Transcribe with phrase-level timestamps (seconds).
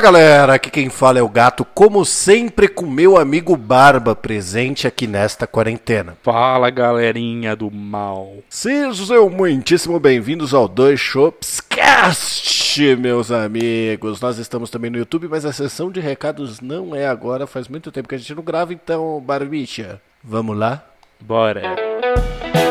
[0.00, 4.86] Fala galera, aqui quem fala é o gato, como sempre com meu amigo Barba presente
[4.86, 6.16] aqui nesta quarentena.
[6.22, 8.36] Fala galerinha do mal.
[8.48, 14.22] Sejam muitíssimo bem-vindos ao Dois Shops Cast, meus amigos.
[14.22, 17.92] Nós estamos também no YouTube, mas a sessão de recados não é agora, faz muito
[17.92, 20.82] tempo que a gente não grava, então, Barbicha, vamos lá?
[21.20, 21.76] Bora.
[21.76, 22.69] Muito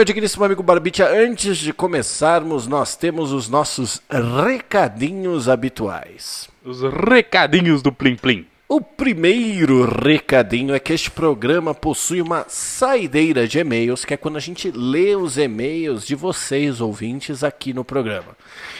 [0.00, 6.48] meu digníssimo amigo Barbicha, antes de começarmos, nós temos os nossos recadinhos habituais.
[6.64, 8.46] Os recadinhos do Plim Plim.
[8.66, 14.38] O primeiro recadinho é que este programa possui uma saideira de e-mails, que é quando
[14.38, 18.34] a gente lê os e-mails de vocês, ouvintes, aqui no programa.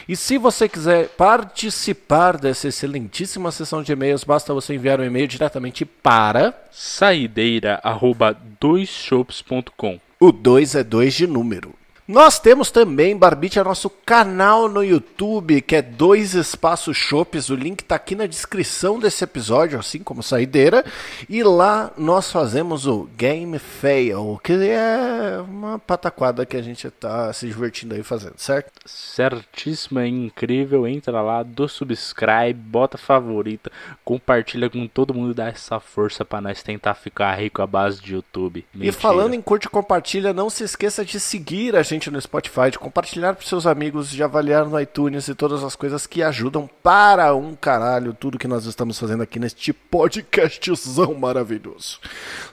[0.08, 5.28] E se você quiser participar dessa excelentíssima sessão de e-mails, basta você enviar um e-mail
[5.28, 6.58] diretamente para.
[6.70, 10.00] Saideira arroba doisshops.com.
[10.22, 11.79] O 2 é 2 de número.
[12.10, 17.50] Nós temos também, Barbite, nosso canal no YouTube, que é Dois Espaços Shops.
[17.50, 20.84] O link está aqui na descrição desse episódio, assim como saideira.
[21.28, 27.32] E lá nós fazemos o Game Fail, que é uma pataquada que a gente está
[27.32, 28.72] se divertindo aí fazendo, certo?
[28.84, 30.88] Certíssimo, é incrível.
[30.88, 33.70] Entra lá, do subscribe, bota favorita,
[34.04, 38.14] compartilha com todo mundo, dá essa força para nós tentar ficar rico à base de
[38.14, 38.66] YouTube.
[38.74, 39.00] E Mentira.
[39.00, 42.78] falando em curte e compartilha, não se esqueça de seguir a gente no Spotify, de
[42.78, 47.34] compartilhar para seus amigos, de avaliar no iTunes e todas as coisas que ajudam para
[47.34, 51.98] um caralho tudo que nós estamos fazendo aqui neste podcastzão maravilhoso.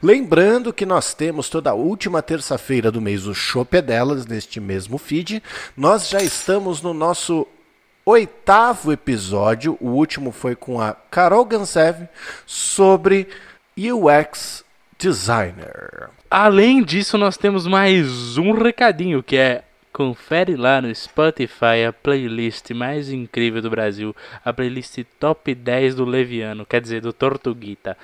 [0.02, 4.97] Lembrando que nós temos toda última terça-feira do mês o Chopp é Delas, neste mesmo
[4.97, 5.44] feed.
[5.75, 7.46] Nós já estamos no nosso
[8.03, 12.08] oitavo episódio, o último foi com a Carol Gansev
[12.46, 13.28] sobre
[13.78, 14.64] UX
[14.97, 16.09] Designer.
[16.30, 22.70] Além disso, nós temos mais um recadinho que é confere lá no Spotify a playlist
[22.72, 27.98] mais incrível do Brasil, a playlist top 10 do Leviano, quer dizer, do Tortuguita.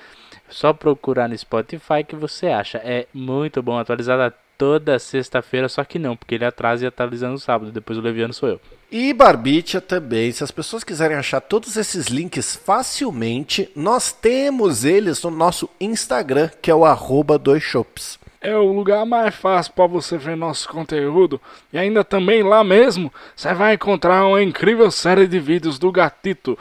[0.48, 2.78] Só procurar no Spotify que você acha.
[2.78, 7.38] É muito bom, atualizada toda sexta-feira, só que não, porque ele atrasa e atualiza no
[7.38, 8.60] sábado, depois o Leviano sou eu.
[8.90, 15.22] E Barbicha também, se as pessoas quiserem achar todos esses links facilmente, nós temos eles
[15.22, 18.18] no nosso Instagram, que é o arroba dois shops.
[18.40, 21.40] É o lugar mais fácil para você ver nosso conteúdo.
[21.72, 26.58] E ainda também lá mesmo, você vai encontrar uma incrível série de vídeos do Gatito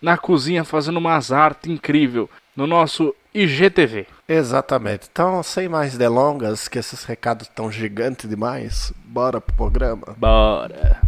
[0.00, 4.06] na cozinha fazendo umas artes incrível no nosso IGTV.
[4.28, 5.08] Exatamente.
[5.10, 10.14] Então, sem mais delongas, que esses recados tão gigantes demais, bora pro programa.
[10.16, 11.00] Bora!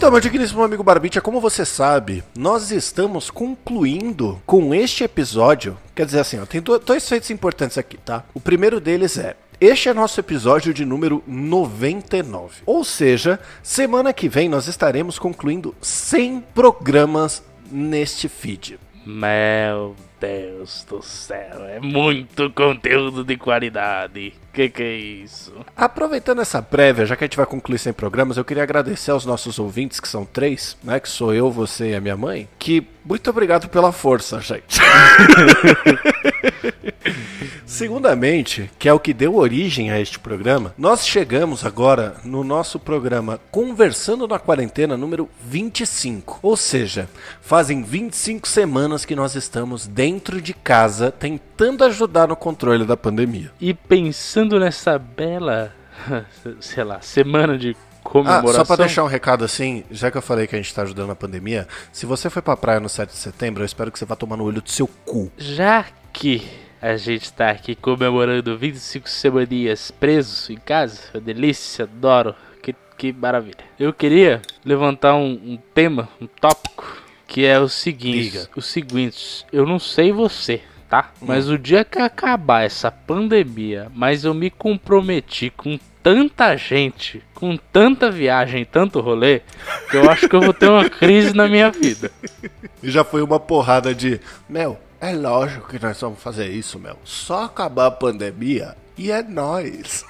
[0.00, 5.76] Então, meu digníssimo amigo Barbicha, como você sabe, nós estamos concluindo com este episódio.
[5.94, 8.24] Quer dizer assim, ó, tem do- dois feitos importantes aqui, tá?
[8.32, 9.36] O primeiro deles é.
[9.60, 12.62] Este é nosso episódio de número 99.
[12.64, 18.80] Ou seja, semana que vem nós estaremos concluindo 100 programas neste feed.
[19.04, 24.34] Meu Deus do céu, é muito conteúdo de qualidade.
[24.52, 25.54] Que que é isso?
[25.76, 29.24] Aproveitando essa prévia, já que a gente vai concluir 100 programas, eu queria agradecer aos
[29.24, 31.00] nossos ouvintes, que são três, né?
[31.00, 32.48] Que sou eu, você e a minha mãe.
[32.58, 34.80] Que muito obrigado pela força, gente.
[37.70, 42.80] Segundamente, que é o que deu origem a este programa, nós chegamos agora no nosso
[42.80, 46.40] programa Conversando na Quarentena número 25.
[46.42, 47.08] Ou seja,
[47.40, 53.52] fazem 25 semanas que nós estamos dentro de casa tentando ajudar no controle da pandemia.
[53.60, 55.72] E pensando nessa bela,
[56.58, 58.52] sei lá, semana de Ah, comemoração.
[58.52, 61.06] só pra deixar um recado assim, já que eu falei que a gente tá ajudando
[61.06, 64.04] na pandemia, se você foi pra praia no 7 de setembro, eu espero que você
[64.04, 65.30] vá tomar no olho do seu cu.
[65.38, 66.42] Já que
[66.80, 73.12] a gente tá aqui comemorando 25 semaninhas presos em casa, uma delícia, adoro, que, que
[73.12, 73.64] maravilha.
[73.78, 78.48] Eu queria levantar um, um tema, um tópico, que é o seguinte, Diga.
[78.56, 81.12] o seguinte, eu não sei você, tá?
[81.20, 87.56] Mas o dia que acabar essa pandemia, mas eu me comprometi com tanta gente, com
[87.56, 89.42] tanta viagem, tanto rolê,
[89.90, 92.10] que eu acho que eu vou ter uma crise na minha vida.
[92.82, 94.18] E já foi uma porrada de,
[94.48, 96.98] Mel, é lógico que nós vamos fazer isso, Mel.
[97.04, 100.04] Só acabar a pandemia e é nós.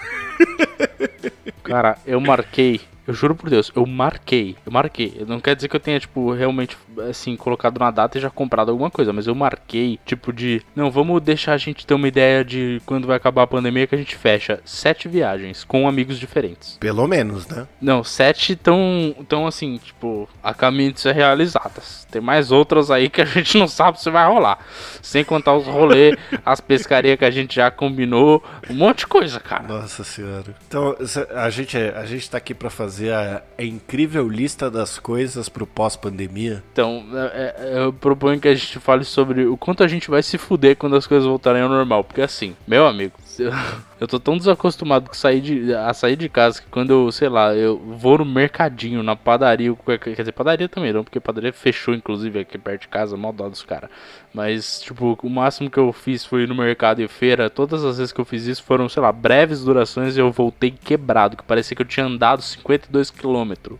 [1.62, 4.56] Cara, eu marquei eu juro por Deus, eu marquei.
[4.64, 5.24] Eu marquei.
[5.26, 6.78] Não quer dizer que eu tenha, tipo, realmente,
[7.08, 9.12] assim, colocado na data e já comprado alguma coisa.
[9.12, 10.62] Mas eu marquei, tipo, de.
[10.76, 13.94] Não, vamos deixar a gente ter uma ideia de quando vai acabar a pandemia que
[13.94, 16.76] a gente fecha sete viagens com amigos diferentes.
[16.78, 17.66] Pelo menos, né?
[17.80, 22.06] Não, sete tão, tão assim, tipo, a caminho de ser realizadas.
[22.10, 24.58] Tem mais outras aí que a gente não sabe se vai rolar.
[25.02, 28.42] Sem contar os rolês, as pescarias que a gente já combinou.
[28.68, 29.66] Um monte de coisa, cara.
[29.66, 30.54] Nossa senhora.
[30.66, 30.96] Então,
[31.34, 35.48] a gente, a gente tá aqui pra fazer fazer a, a incrível lista das coisas
[35.48, 36.62] pro pós-pandemia?
[36.72, 40.38] Então, é, eu proponho que a gente fale sobre o quanto a gente vai se
[40.38, 42.04] fuder quando as coisas voltarem ao normal.
[42.04, 43.14] Porque assim, meu amigo,
[44.00, 47.28] eu tô tão desacostumado com sair de, a sair de casa que quando eu, sei
[47.28, 51.94] lá, eu vou no mercadinho, na padaria, quer dizer, padaria também não, porque padaria fechou,
[51.94, 53.90] inclusive, aqui perto de casa, mal dó dos caras.
[54.32, 57.50] Mas, tipo, o máximo que eu fiz foi ir no mercado e feira.
[57.50, 60.70] Todas as vezes que eu fiz isso foram, sei lá, breves durações e eu voltei
[60.70, 63.78] quebrado, que parecia que eu tinha andado 52 quilômetros.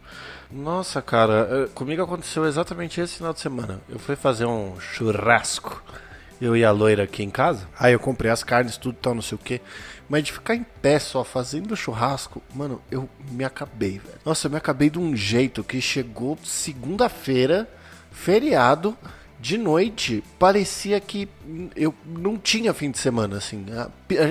[0.53, 3.81] Nossa, cara, é, comigo aconteceu exatamente esse final de semana.
[3.89, 5.83] Eu fui fazer um churrasco
[6.41, 7.69] eu e a loira aqui em casa.
[7.79, 9.61] Aí eu comprei as carnes, tudo tal, não sei o que.
[10.09, 14.19] Mas de ficar em pé só fazendo churrasco, mano, eu me acabei, velho.
[14.25, 17.69] Nossa, eu me acabei de um jeito que chegou segunda-feira,
[18.11, 18.97] feriado,
[19.39, 21.29] de noite, parecia que
[21.77, 23.65] eu não tinha fim de semana, assim.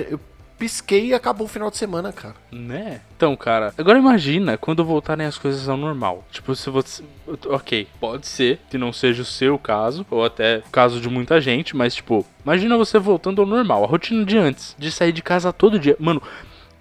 [0.08, 0.20] Eu
[0.60, 2.34] pisquei e acabou o final de semana, cara.
[2.52, 3.00] Né?
[3.16, 6.22] Então, cara, agora imagina quando voltarem as coisas ao normal.
[6.30, 7.02] Tipo, se você.
[7.46, 11.40] Ok, pode ser que não seja o seu caso, ou até o caso de muita
[11.40, 15.22] gente, mas, tipo, imagina você voltando ao normal, a rotina de antes, de sair de
[15.22, 15.96] casa todo dia.
[15.98, 16.22] Mano,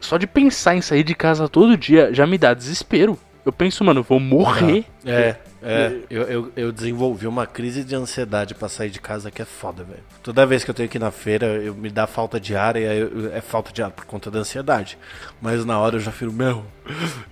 [0.01, 3.17] só de pensar em sair de casa todo dia já me dá desespero.
[3.45, 4.83] Eu penso, mano, vou morrer.
[5.05, 9.41] É, é, eu, eu, eu, desenvolvi uma crise de ansiedade para sair de casa que
[9.41, 10.03] é foda, velho.
[10.23, 12.75] Toda vez que eu tenho que ir na feira, eu me dá falta de ar
[12.77, 14.97] e eu, é falta de ar por conta da ansiedade.
[15.41, 16.65] Mas na hora eu já fico, meu,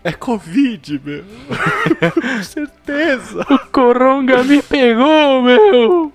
[0.04, 1.24] é Covid, meu.
[2.12, 3.45] Com certeza.
[3.50, 6.13] O coronga me pegou, meu.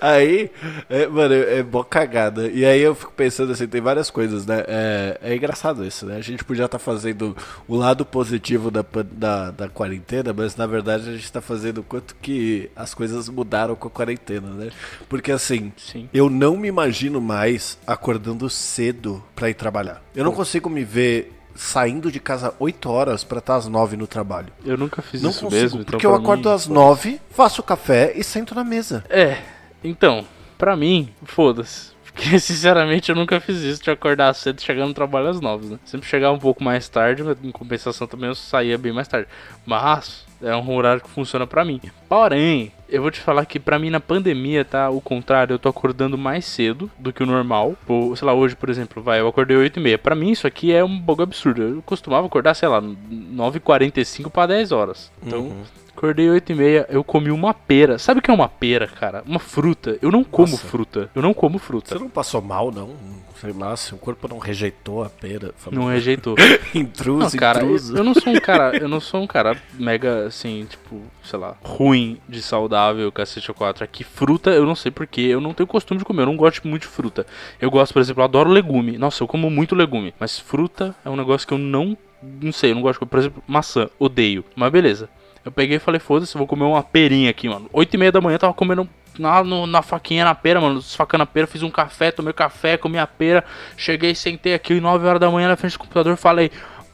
[0.00, 0.50] aí,
[0.88, 2.48] é, mano, é, é boa cagada.
[2.48, 4.64] E aí eu fico pensando assim, tem várias coisas, né?
[4.66, 6.16] É, é engraçado isso, né?
[6.16, 7.36] A gente podia estar tá fazendo
[7.68, 11.82] o lado positivo da, da, da quarentena, mas na verdade a gente está fazendo o
[11.82, 14.70] quanto que as coisas mudaram com a quarentena, né?
[15.08, 16.08] Porque assim, Sim.
[16.12, 20.02] eu não me imagino mais acordando cedo para ir trabalhar.
[20.14, 21.19] Eu não consigo me ver
[21.54, 24.52] saindo de casa 8 horas para estar às 9 no trabalho.
[24.64, 25.84] Eu nunca fiz não isso consigo, mesmo.
[25.84, 29.04] Porque então eu acordo mim, às 9, faço café e sento na mesa.
[29.08, 29.38] É,
[29.82, 30.26] então,
[30.56, 31.90] pra mim, foda-se.
[32.12, 35.78] Porque, sinceramente, eu nunca fiz isso de acordar cedo chegando no trabalho às 9, né?
[35.84, 39.28] Sempre chegava um pouco mais tarde, mas em compensação também eu saía bem mais tarde.
[39.64, 41.80] Mas é um horário que funciona para mim.
[42.08, 45.68] Porém, eu vou te falar que para mim na pandemia tá o contrário, eu tô
[45.68, 47.74] acordando mais cedo do que o normal.
[47.86, 49.98] Ou, sei lá, hoje, por exemplo, vai, eu acordei 8 e meia.
[49.98, 51.62] Pra mim isso aqui é um bagulho absurdo.
[51.62, 55.10] Eu costumava acordar, sei lá, 9h45 para 10 horas.
[55.22, 55.62] Então, uhum.
[56.00, 57.98] Acordei 8 e meia, eu comi uma pera.
[57.98, 59.22] Sabe o que é uma pera, cara?
[59.26, 59.98] Uma fruta.
[60.00, 60.66] Eu não como Nossa.
[60.66, 61.10] fruta.
[61.14, 61.90] Eu não como fruta.
[61.90, 62.96] Você não passou mal, não?
[63.40, 65.54] Sei lá, seu corpo não rejeitou a pera.
[65.72, 66.36] Não rejeitou.
[66.74, 67.96] intruso, não, cara, intruso.
[67.96, 71.56] Eu, não sou um cara, eu não sou um cara mega assim, tipo, sei lá,
[71.62, 73.82] ruim de saudável, cacete 4.
[73.82, 76.68] Aqui fruta, eu não sei porque, eu não tenho costume de comer, eu não gosto
[76.68, 77.26] muito de fruta.
[77.58, 78.98] Eu gosto, por exemplo, eu adoro legume.
[78.98, 82.72] Nossa, eu como muito legume, mas fruta é um negócio que eu não não sei,
[82.72, 83.10] eu não gosto de comer.
[83.10, 84.44] Por exemplo, maçã, odeio.
[84.54, 85.08] Mas beleza.
[85.42, 87.68] Eu peguei e falei, foda-se, vou comer uma perinha aqui, mano.
[87.72, 88.86] 8 e meia da manhã eu tava comendo
[89.20, 90.80] na, no, na faquinha na pera, mano.
[90.80, 93.44] Desfacando a pera, fiz um café, tomei café, comi a pera.
[93.76, 96.50] Cheguei, sentei aqui 9 horas da manhã na frente do computador falei,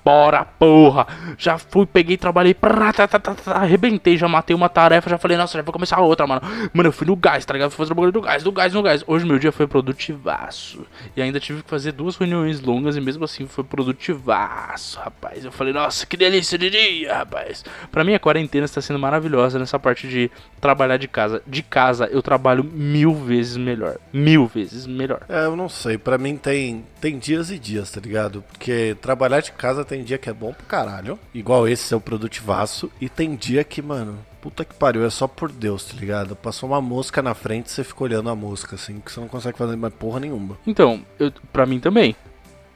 [0.07, 1.05] bora, porra.
[1.37, 5.37] Já fui, peguei, trabalhei, prá, tá, tá, tá, arrebentei, já matei uma tarefa, já falei,
[5.37, 6.43] nossa, já vou começar outra, mano.
[6.73, 7.71] Mano, eu fui no gás, tá ligado?
[7.73, 9.03] Fui fazer o bagulho do gás, do gás, no gás.
[9.05, 10.87] Hoje meu dia foi produtivaço.
[11.17, 15.45] E ainda tive que fazer duas reuniões longas e mesmo assim foi produtivaço, rapaz.
[15.45, 17.65] Eu falei, nossa, que delícia de dia, rapaz.
[17.91, 21.43] Pra mim a quarentena está sendo maravilhosa nessa parte de trabalhar de casa.
[21.45, 23.97] De casa eu trabalho mil vezes melhor.
[24.13, 25.23] Mil vezes melhor.
[25.29, 25.99] É, eu não sei.
[25.99, 28.45] Pra mim tem, tem dias e dias, tá ligado?
[28.53, 31.99] Porque trabalhar de casa tem tem dia que é bom pra caralho, igual esse seu
[31.99, 36.37] produtivaço, e tem dia que, mano, puta que pariu, é só por Deus, tá ligado?
[36.37, 39.57] Passou uma mosca na frente, você fica olhando a mosca, assim, que você não consegue
[39.57, 40.59] fazer mais porra nenhuma.
[40.67, 42.15] Então, eu, pra mim também.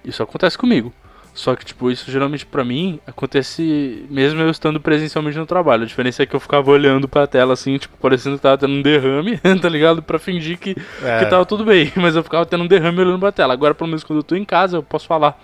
[0.03, 0.93] Isso acontece comigo.
[1.35, 5.85] Só que, tipo, isso geralmente pra mim acontece mesmo eu estando presencialmente no trabalho.
[5.85, 8.73] A diferença é que eu ficava olhando pra tela assim, tipo, parecendo que tava tendo
[8.73, 10.03] um derrame, tá ligado?
[10.03, 11.19] Pra fingir que, é.
[11.21, 11.93] que tava tudo bem.
[11.97, 13.53] Mas eu ficava tendo um derrame olhando pra tela.
[13.53, 15.39] Agora, pelo menos quando eu tô em casa, eu posso falar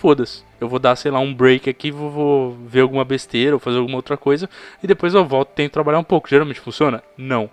[0.00, 0.42] foda-se.
[0.60, 3.78] Eu vou dar, sei lá, um break aqui, vou, vou ver alguma besteira ou fazer
[3.78, 4.48] alguma outra coisa
[4.82, 6.28] e depois eu volto e tento trabalhar um pouco.
[6.28, 7.02] Geralmente funciona?
[7.16, 7.48] Não.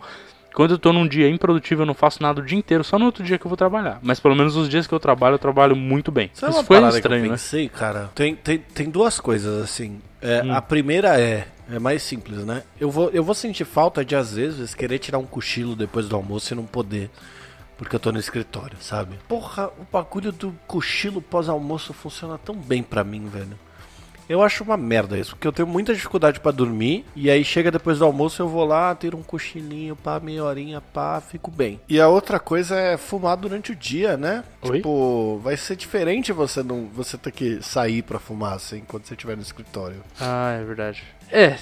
[0.54, 3.06] Quando eu tô num dia improdutivo, eu não faço nada o dia inteiro, só no
[3.06, 4.00] outro dia que eu vou trabalhar.
[4.02, 6.32] Mas pelo menos os dias que eu trabalho, eu trabalho muito bem.
[6.34, 7.38] Sabe Isso uma foi estranho, que eu né?
[7.38, 8.10] pensei, cara?
[8.16, 10.02] Tem, tem, tem duas coisas, assim.
[10.20, 10.52] É, Hum.
[10.54, 12.64] A primeira é, é mais simples, né?
[12.80, 16.16] Eu vou, eu vou sentir falta de, às vezes, querer tirar um cochilo depois do
[16.16, 17.12] almoço e não poder.
[17.78, 19.20] Porque eu tô no escritório, sabe?
[19.28, 23.58] Porra, o bagulho do cochilo pós-almoço funciona tão bem pra mim, velho.
[24.30, 27.72] Eu acho uma merda isso, porque eu tenho muita dificuldade pra dormir, e aí chega
[27.72, 31.80] depois do almoço eu vou lá, ter um cochilinho, pá, meia horinha, pá, fico bem.
[31.88, 34.44] E a outra coisa é fumar durante o dia, né?
[34.62, 34.78] Oi?
[34.78, 39.14] Tipo, vai ser diferente você não você ter que sair pra fumar assim quando você
[39.14, 40.04] estiver no escritório.
[40.20, 41.04] Ah, é verdade.
[41.32, 41.58] É.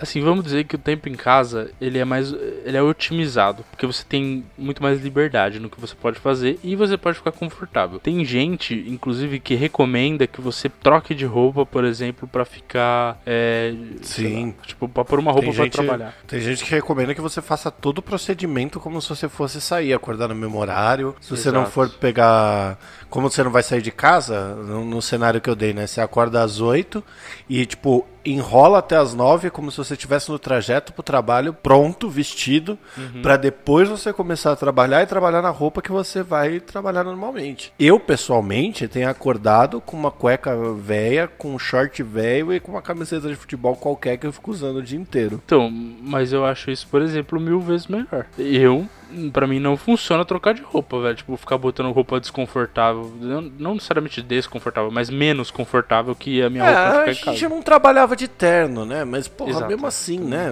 [0.00, 2.32] Assim, vamos dizer que o tempo em casa, ele é mais
[2.64, 6.76] ele é otimizado, porque você tem muito mais liberdade no que você pode fazer e
[6.76, 7.98] você pode ficar confortável.
[7.98, 13.74] Tem gente, inclusive, que recomenda que você troque de roupa, por exemplo, pra ficar é,
[14.02, 14.46] Sim.
[14.58, 16.14] lá, tipo, pra pôr uma roupa gente- trabalhar.
[16.26, 19.92] Tem gente que recomenda que você faça todo o procedimento como se você fosse sair,
[19.92, 21.14] acordar no mesmo horário.
[21.20, 21.72] Se você não Exato.
[21.72, 22.78] for pegar.
[23.10, 25.86] Como você não vai sair de casa, no, no cenário que eu dei, né?
[25.86, 27.02] Você acorda às 8
[27.48, 32.08] e, tipo, enrola até às 9 como se você estivesse no trajeto pro trabalho, pronto,
[32.08, 33.22] vestido, Uhum.
[33.22, 37.72] pra depois você começar a trabalhar e trabalhar na roupa que você vai trabalhar normalmente.
[37.78, 42.82] Eu, pessoalmente, tenho acordado com uma cueca velha, com um short velho e com uma
[42.82, 45.40] camiseta de futebol qualquer que eu fico usando o dia inteiro.
[45.44, 48.26] Então, mas eu acho isso, por exemplo, mil vezes melhor.
[48.38, 48.86] Eu,
[49.32, 51.14] pra mim, não funciona trocar de roupa, velho.
[51.14, 53.12] Tipo, ficar botando roupa desconfortável.
[53.20, 57.14] Não, não necessariamente desconfortável, mas menos confortável que a minha É, roupa a ficar em
[57.14, 57.48] gente casa.
[57.54, 59.04] não trabalhava de terno, né?
[59.04, 59.66] Mas, porra, Exato.
[59.68, 60.50] mesmo assim, né?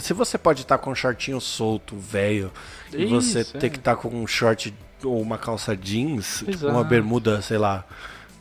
[0.00, 2.50] Se você pode estar com um shortinho solto, velho,
[2.92, 3.70] e você Isso, ter é.
[3.70, 4.72] que estar com um short
[5.04, 6.72] ou uma calça jeans, tipo Exato.
[6.72, 7.84] uma bermuda, sei lá,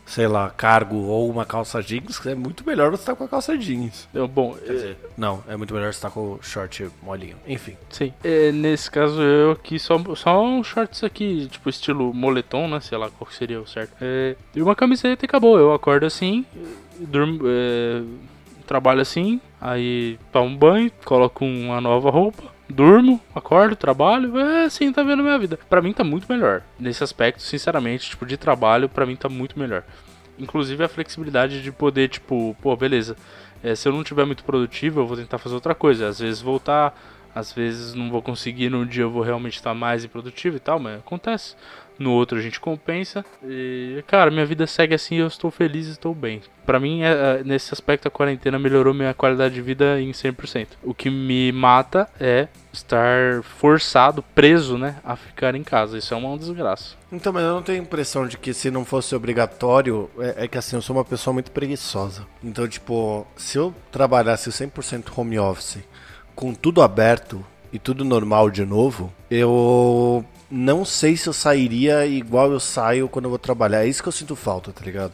[0.08, 3.58] sei lá, cargo ou uma calça jeans, é muito melhor você estar com a calça
[3.58, 4.08] jeans.
[4.14, 7.36] Eu, bom, Quer dizer, não, é muito melhor você estar com o short molinho.
[7.46, 7.76] Enfim.
[7.90, 8.14] Sim.
[8.24, 12.80] É, nesse caso, eu aqui só, só um shorts aqui, tipo estilo moletom, né?
[12.80, 13.94] Sei lá qual seria o certo.
[14.02, 15.60] É, e uma camiseta e acabou.
[15.60, 16.46] Eu acordo assim,
[16.98, 18.02] durmo, é,
[18.66, 24.92] trabalho assim, aí tomo um banho, coloco uma nova roupa, durmo, acordo, trabalho, é assim,
[24.92, 25.58] tá vendo minha vida.
[25.70, 26.62] Pra mim tá muito melhor.
[26.80, 29.84] Nesse aspecto, sinceramente, tipo, de trabalho, pra mim tá muito melhor.
[30.38, 33.16] Inclusive a flexibilidade de poder, tipo, pô, beleza.
[33.64, 36.08] é, se eu não tiver muito produtivo, eu vou tentar fazer outra coisa.
[36.08, 36.96] Às vezes voltar,
[37.34, 40.80] às vezes não vou conseguir, num dia eu vou realmente estar mais improdutivo e tal,
[40.80, 41.56] mas acontece.
[42.00, 43.26] No outro a gente compensa.
[43.44, 46.42] E, cara, minha vida segue assim eu estou feliz estou bem.
[46.66, 50.68] Pra mim, é, é, nesse aspecto, a quarentena melhorou minha qualidade de vida em 100%.
[50.84, 55.98] O que me mata é estar forçado, preso, né, a ficar em casa.
[55.98, 56.96] Isso é uma desgraça.
[57.12, 60.48] Então, mas eu não tenho a impressão de que se não fosse obrigatório, é, é
[60.48, 62.28] que assim, eu sou uma pessoa muito preguiçosa.
[62.44, 65.80] Então, tipo, se eu trabalhasse 100% home office,
[66.36, 72.52] com tudo aberto e tudo normal de novo, eu não sei se eu sairia igual
[72.52, 73.84] eu saio quando eu vou trabalhar.
[73.84, 75.14] É isso que eu sinto falta, tá ligado?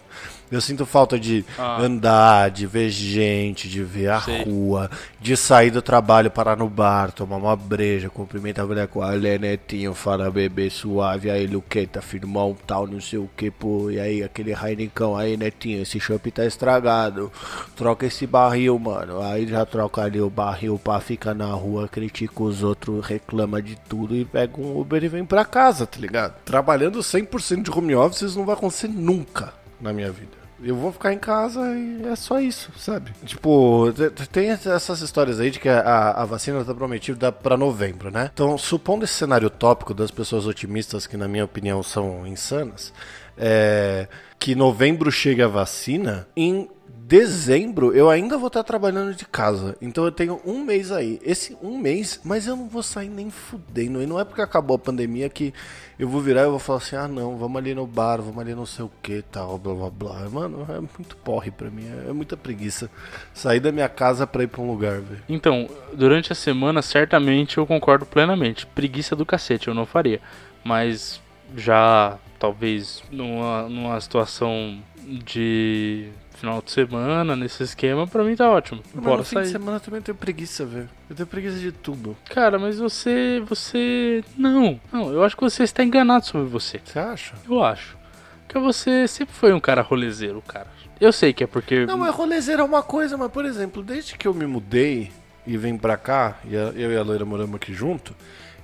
[0.54, 1.82] Eu sinto falta de Ah.
[1.82, 4.44] andar, de ver gente, de ver a Sei.
[4.44, 9.02] rua, de sair do trabalho, parar no bar, tomar uma breja, cumprimentar a mulher com
[9.02, 14.00] a netinho, fala bebê suave, aí Luqueta, firmão, tal, não sei o que, pô, e
[14.00, 17.32] aí aquele Heineckão, aí netinho, esse chopp tá estragado,
[17.76, 22.44] troca esse barril, mano, aí já troca ali o barril pra ficar na rua, critica
[22.44, 26.36] os outros, reclama de tudo e pega um Uber e vem pra casa, tá ligado?
[26.46, 30.43] Trabalhando 100% de home office isso não vai acontecer nunca na minha vida.
[30.64, 33.12] Eu vou ficar em casa e é só isso, sabe?
[33.26, 37.58] Tipo, te- te- tem essas histórias aí de que a, a vacina tá prometida pra
[37.58, 38.30] novembro, né?
[38.34, 42.94] Então, supondo esse cenário utópico das pessoas otimistas, que na minha opinião são insanas,
[43.38, 44.08] é,
[44.40, 49.76] que novembro chega a vacina, em dezembro eu ainda vou estar trabalhando de casa.
[49.82, 51.20] Então eu tenho um mês aí.
[51.24, 54.02] Esse um mês, mas eu não vou sair nem fudendo.
[54.02, 55.54] E não é porque acabou a pandemia que
[56.00, 58.56] eu vou virar e vou falar assim: ah, não, vamos ali no bar, vamos ali
[58.56, 60.30] não sei o que tal, blá blá blá.
[60.30, 61.86] Mano, é muito porre pra mim.
[61.86, 62.90] É, é muita preguiça.
[63.34, 65.22] Sair da minha casa pra ir pra um lugar, velho.
[65.28, 68.66] Então, durante a semana, certamente eu concordo plenamente.
[68.66, 70.22] Preguiça do cacete, eu não faria.
[70.64, 71.22] Mas
[71.56, 76.10] já, talvez, numa, numa situação de
[76.44, 78.84] final de semana, nesse esquema, pra mim tá ótimo.
[78.94, 79.52] Mas Bora no fim de sair.
[79.54, 80.90] semana eu também tenho preguiça, velho.
[81.10, 82.18] Eu tenho preguiça de tudo.
[82.30, 83.42] Cara, mas você.
[83.48, 84.22] Você.
[84.38, 86.82] Não, não, eu acho que você está enganado sobre você.
[86.84, 87.34] Você acha?
[87.48, 87.98] Eu acho.
[88.46, 90.68] Porque você sempre foi um cara rolezeiro, cara.
[91.00, 91.86] Eu sei que é porque.
[91.86, 95.12] Não, mas rolezeiro é uma coisa, mas por exemplo, desde que eu me mudei
[95.48, 98.14] e vim pra cá, e eu e a Loira moramos aqui junto,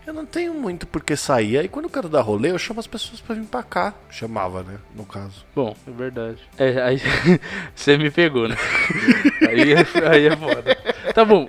[0.10, 1.60] Eu não tenho muito por que sair.
[1.60, 3.94] Aí quando eu quero dar rolê, eu chamo as pessoas pra vir pra cá.
[4.10, 4.80] Chamava, né?
[4.96, 5.46] No caso.
[5.56, 6.40] Bom, é verdade.
[6.58, 7.00] É, aí
[7.76, 8.56] você me pegou, né?
[9.48, 10.76] aí, é- aí é foda.
[11.14, 11.48] Tá bom,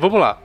[0.00, 0.36] vamos lá.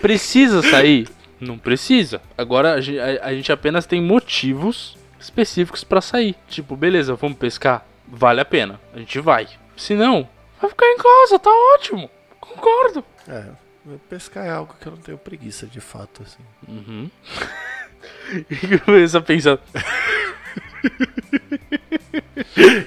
[0.00, 1.08] Precisa sair?
[1.38, 2.20] Não precisa.
[2.36, 6.34] Agora a gen- a, a gente apenas tem motivos específicos pra sair.
[6.48, 7.86] Tipo, beleza, vamos pescar?
[8.08, 8.80] Vale a pena.
[8.92, 9.46] A gente vai.
[9.76, 10.28] Se não,
[10.60, 12.10] vai ficar em casa, tá ótimo.
[12.40, 13.04] Concordo.
[13.28, 13.44] É.
[14.08, 16.42] Pescar é algo que eu não tenho preguiça de fato, assim.
[16.68, 17.10] Uhum.
[18.50, 19.58] E começa a pensar.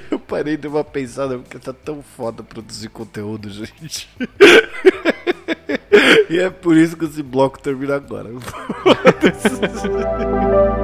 [0.10, 4.10] Eu parei de uma pensada porque tá tão foda produzir conteúdo, gente.
[6.30, 8.30] e é por isso que esse bloco termina agora.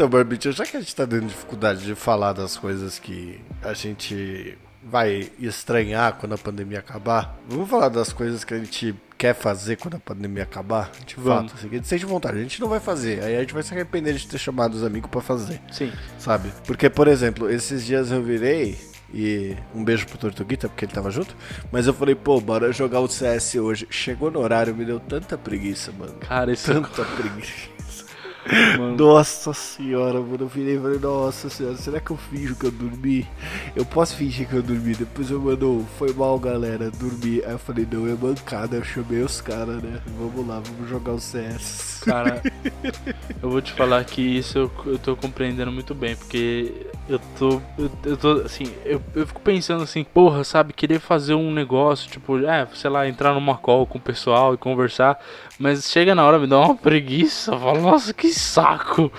[0.00, 3.74] então, Barbicha, já que a gente tá tendo dificuldade de falar das coisas que a
[3.74, 9.34] gente vai estranhar quando a pandemia acabar, vamos falar das coisas que a gente quer
[9.34, 10.90] fazer quando a pandemia acabar?
[11.04, 11.52] De Vamos.
[11.52, 12.38] fato, assim, a gente sente vontade.
[12.38, 14.82] A gente não vai fazer, aí a gente vai se arrepender de ter chamado os
[14.82, 15.92] amigos pra fazer, Sim.
[16.18, 16.50] sabe?
[16.66, 18.78] Porque, por exemplo, esses dias eu virei
[19.12, 21.36] e um beijo pro Tortuguita, porque ele tava junto.
[21.70, 23.86] Mas eu falei, pô, bora jogar o CS hoje.
[23.90, 26.14] Chegou no horário, me deu tanta preguiça, mano.
[26.20, 27.68] Cara, isso Tanta preguiça.
[28.78, 28.96] Mano.
[28.96, 30.38] Nossa senhora, mano.
[30.40, 33.26] Eu virei e falei, nossa senhora, será que eu finjo que eu dormi?
[33.74, 34.94] Eu posso fingir que eu dormi.
[34.94, 37.42] Depois eu mando, foi mal, galera, dormi.
[37.44, 38.76] Aí eu falei, não, é mancada.
[38.76, 40.00] Eu chamei os caras, né?
[40.18, 42.02] Vamos lá, vamos jogar o CS.
[42.04, 42.42] Cara,
[43.42, 47.60] eu vou te falar que isso eu, eu tô compreendendo muito bem, porque eu tô.
[47.76, 52.08] Eu, eu tô assim, eu, eu fico pensando assim, porra, sabe, querer fazer um negócio,
[52.08, 55.18] tipo, é, sei lá, entrar numa call com o pessoal e conversar,
[55.58, 59.12] mas chega na hora, me dá uma preguiça, eu falo, nossa, que saco!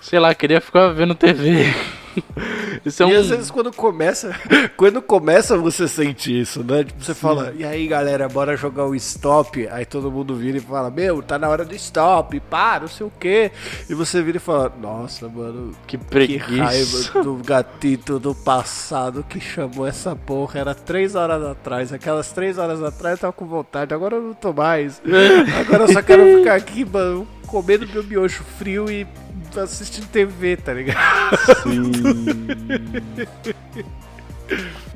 [0.00, 1.72] Sei lá, queria ficar vendo TV.
[2.84, 3.20] Isso é e um.
[3.20, 4.34] às vezes quando começa,
[4.76, 6.84] quando começa você sente isso, né?
[6.84, 9.68] Tipo, você fala, e aí galera, bora jogar o stop.
[9.70, 13.06] Aí todo mundo vira e fala, meu, tá na hora do stop, pá, não sei
[13.06, 13.52] o quê.
[13.88, 16.64] E você vira e fala, nossa, mano, Que que preguiça.
[16.64, 20.60] raiva do gatito do passado que chamou essa porra.
[20.60, 21.92] Era três horas atrás.
[21.92, 25.00] Aquelas três horas atrás eu tava com vontade, agora eu não tô mais.
[25.60, 29.06] Agora eu só quero ficar aqui, mano, comendo meu miojo frio e
[29.60, 30.98] assistindo TV, tá ligado?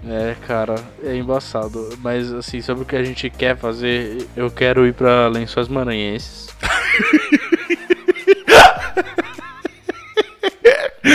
[0.09, 1.97] É, cara, é embaçado.
[2.01, 6.49] Mas, assim, sobre o que a gente quer fazer, eu quero ir pra Lençóis Maranhenses.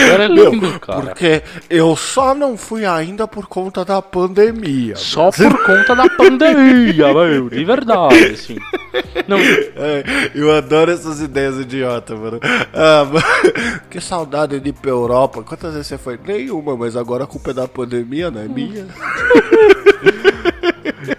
[0.06, 1.02] Agora é lindo, cara.
[1.08, 4.96] Porque eu só não fui ainda por conta da pandemia.
[4.96, 8.58] Só por conta da pandemia, meu, de verdade, assim.
[9.28, 9.38] Não,
[9.76, 10.04] É,
[10.36, 12.40] eu adoro essas ideias idiota, mano.
[12.74, 15.42] Ah, mano, que saudade de ir pra Europa.
[15.44, 16.20] Quantas vezes você foi?
[16.26, 18.88] Nenhuma, mas agora a culpa é da pandemia, não é minha?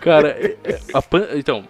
[0.00, 1.64] cara, é- é- pan- então,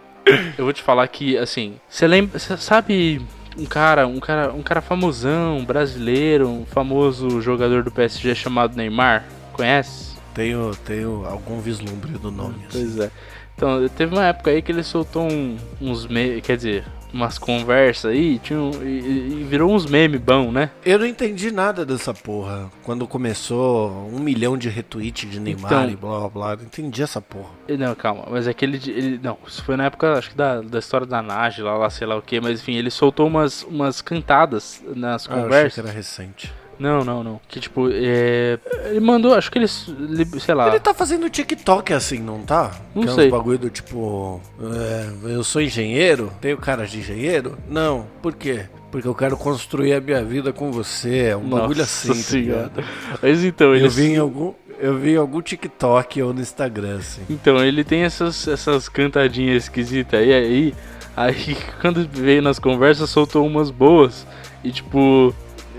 [0.59, 3.21] eu vou te falar que, assim, você lembra, você sabe
[3.59, 9.25] um cara, um cara, um cara famosão, brasileiro, um famoso jogador do PSG chamado Neymar?
[9.53, 10.17] Conhece?
[10.35, 12.57] Tenho, tenho algum vislumbre do nome.
[12.69, 12.79] assim.
[12.95, 13.11] Pois é.
[13.55, 18.11] Então, teve uma época aí que ele soltou um- uns memes, quer dizer, umas conversas
[18.11, 20.70] aí, tinha um- e, e virou uns memes bom, né?
[20.85, 22.70] Eu não entendi nada dessa porra.
[22.83, 26.57] Quando começou um milhão de retweets de Neymar Então- e blá blá blá.
[26.57, 27.51] Não entendi essa porra.
[27.68, 30.37] E Não, calma, mas é que ele, ele- Não, isso foi na época, acho que
[30.37, 33.27] da, da história da Nage, lá, lá, sei lá o que, mas enfim, ele soltou
[33.27, 35.79] umas, umas cantadas nas Ah, eu achei que conversas.
[35.85, 36.53] era recente.
[36.83, 37.40] Não, não, não.
[37.49, 38.59] Que tipo, é...
[38.87, 40.66] ele mandou, acho que ele, sei lá.
[40.68, 42.73] Ele tá fazendo TikTok assim, não tá?
[42.95, 43.27] Não que É sei.
[43.29, 44.40] uns bagulho do tipo.
[44.61, 46.33] é, eu sou engenheiro?
[46.40, 47.57] Tenho cara de engenheiro?
[47.71, 48.07] Não.
[48.21, 48.66] Por quê?
[48.90, 51.29] Porque eu quero construir a minha vida com você.
[51.29, 52.71] É um bagulho Nossa assim, tá Senhora.
[52.75, 52.85] ligado?
[53.23, 53.87] Mas então, ele.
[53.87, 54.53] Eu vi em algum.
[54.79, 57.23] Eu vi algum TikTok ou no Instagram, assim.
[57.31, 60.75] Então, ele tem essas, essas cantadinhas esquisitas aí, aí.
[61.16, 64.27] Aí, quando veio nas conversas, soltou umas boas.
[64.64, 65.33] E, tipo,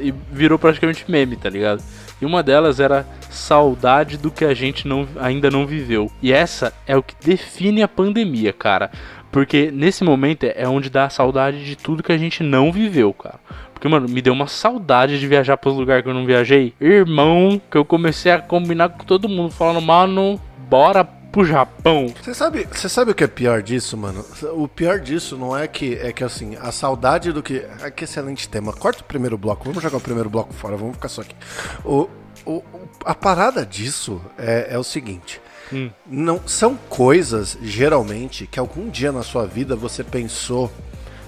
[0.03, 1.81] e virou praticamente meme, tá ligado?
[2.21, 6.11] E uma delas era saudade do que a gente não, ainda não viveu.
[6.21, 8.91] E essa é o que define a pandemia, cara.
[9.31, 13.39] Porque nesse momento é onde dá saudade de tudo que a gente não viveu, cara.
[13.73, 16.73] Porque, mano, me deu uma saudade de viajar pros lugares que eu não viajei.
[16.79, 20.39] Irmão, que eu comecei a combinar com todo mundo, falando, mano,
[20.69, 22.13] bora pro Japão.
[22.21, 24.23] Você sabe, você sabe o que é pior disso, mano?
[24.53, 27.65] O pior disso não é que é que assim, a saudade do que.
[27.81, 28.71] Ah, que excelente tema.
[28.71, 31.35] Corta o primeiro bloco, vamos jogar o primeiro bloco fora, vamos ficar só aqui.
[31.83, 32.07] O,
[32.45, 32.63] o,
[33.03, 35.41] a parada disso é, é o seguinte.
[35.73, 35.89] Hum.
[36.05, 40.71] Não, são coisas, geralmente, que algum dia na sua vida você pensou.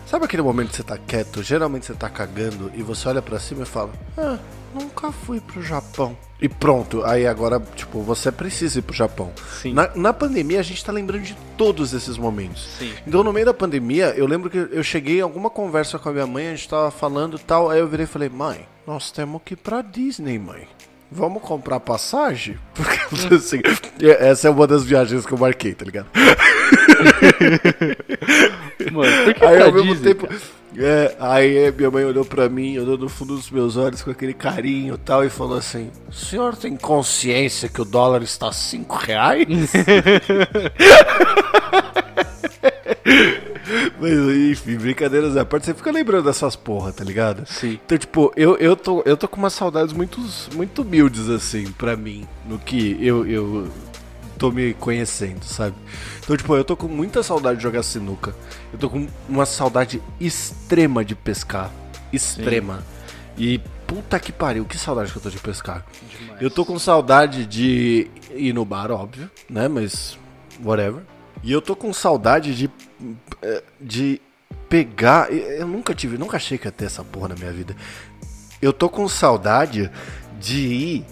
[0.05, 3.39] Sabe aquele momento que você tá quieto, geralmente você tá cagando e você olha pra
[3.39, 4.37] cima e fala: Ah,
[4.75, 6.17] nunca fui pro Japão.
[6.41, 9.31] E pronto, aí agora, tipo, você precisa ir pro Japão.
[9.61, 9.73] Sim.
[9.73, 12.67] Na, na pandemia, a gente tá lembrando de todos esses momentos.
[12.77, 12.93] Sim.
[13.07, 16.11] Então, no meio da pandemia, eu lembro que eu cheguei em alguma conversa com a
[16.11, 19.11] minha mãe, a gente tava falando e tal, aí eu virei e falei: Mãe, nós
[19.11, 20.67] temos que ir pra Disney, mãe.
[21.09, 22.59] Vamos comprar passagem?
[22.75, 23.61] Porque, assim,
[24.19, 26.07] essa é uma das viagens que eu marquei, tá ligado?
[28.91, 30.27] Mano, por que Aí ao mesmo Disney, tempo.
[30.77, 34.33] É, aí minha mãe olhou pra mim, olhou no fundo dos meus olhos com aquele
[34.33, 38.95] carinho e tal, e falou assim: O senhor tem consciência que o dólar está 5
[38.95, 39.47] reais?
[43.99, 44.13] Mas
[44.51, 47.45] enfim, brincadeiras à parte, você fica lembrando dessas porra, tá ligado?
[47.47, 47.79] Sim.
[47.85, 50.19] Então, tipo, eu, eu, tô, eu tô com umas saudades muito,
[50.53, 53.67] muito humildes, assim, pra mim, no que eu, eu
[54.37, 55.75] tô me conhecendo, sabe?
[56.23, 58.35] Então, tipo, eu tô com muita saudade de jogar sinuca.
[58.71, 61.71] Eu tô com uma saudade extrema de pescar.
[62.11, 62.83] Extrema.
[63.37, 65.85] E puta que pariu, que saudade que eu tô de pescar.
[66.17, 66.41] Demais.
[66.41, 69.67] Eu tô com saudade de ir no bar, óbvio, né?
[69.67, 70.17] Mas,
[70.63, 71.01] whatever.
[71.43, 72.69] E eu tô com saudade de.
[73.41, 74.21] eh, de
[74.69, 75.31] pegar.
[75.31, 77.75] Eu nunca tive, nunca achei que ia ter essa porra na minha vida.
[78.61, 79.91] Eu tô com saudade
[80.39, 81.05] de ir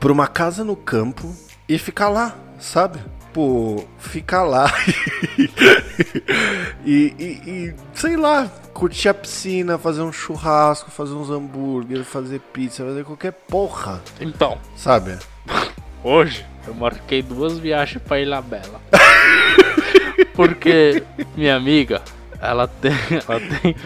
[0.00, 1.34] pra uma casa no campo
[1.68, 2.98] e ficar lá, sabe?
[3.32, 4.72] Pô, ficar lá
[6.84, 12.40] e, e, e, sei lá, curtir a piscina, fazer um churrasco, fazer uns hambúrguer, fazer
[12.40, 15.18] pizza, fazer qualquer porra, Então, sabe?
[16.02, 18.80] hoje eu marquei duas viagens pra Ilha Bela.
[20.34, 21.02] Porque
[21.36, 22.02] minha amiga,
[22.40, 22.92] ela tem,
[23.28, 23.76] ela tem,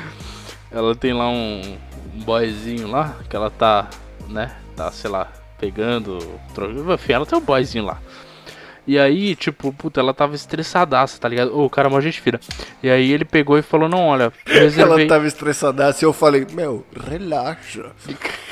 [0.70, 1.78] ela tem lá um,
[2.14, 3.88] um boyzinho lá que ela tá,
[4.28, 5.28] né, tá, sei lá,
[5.58, 6.18] pegando,
[6.94, 7.98] enfim, ela tem um boyzinho lá.
[8.86, 11.58] E aí, tipo, puta, ela tava estressadaça, tá ligado?
[11.58, 12.40] O cara é mó gente fira.
[12.82, 15.06] E aí ele pegou e falou, não, olha, Ela reservei...
[15.06, 17.86] tava estressada e eu falei, meu, relaxa.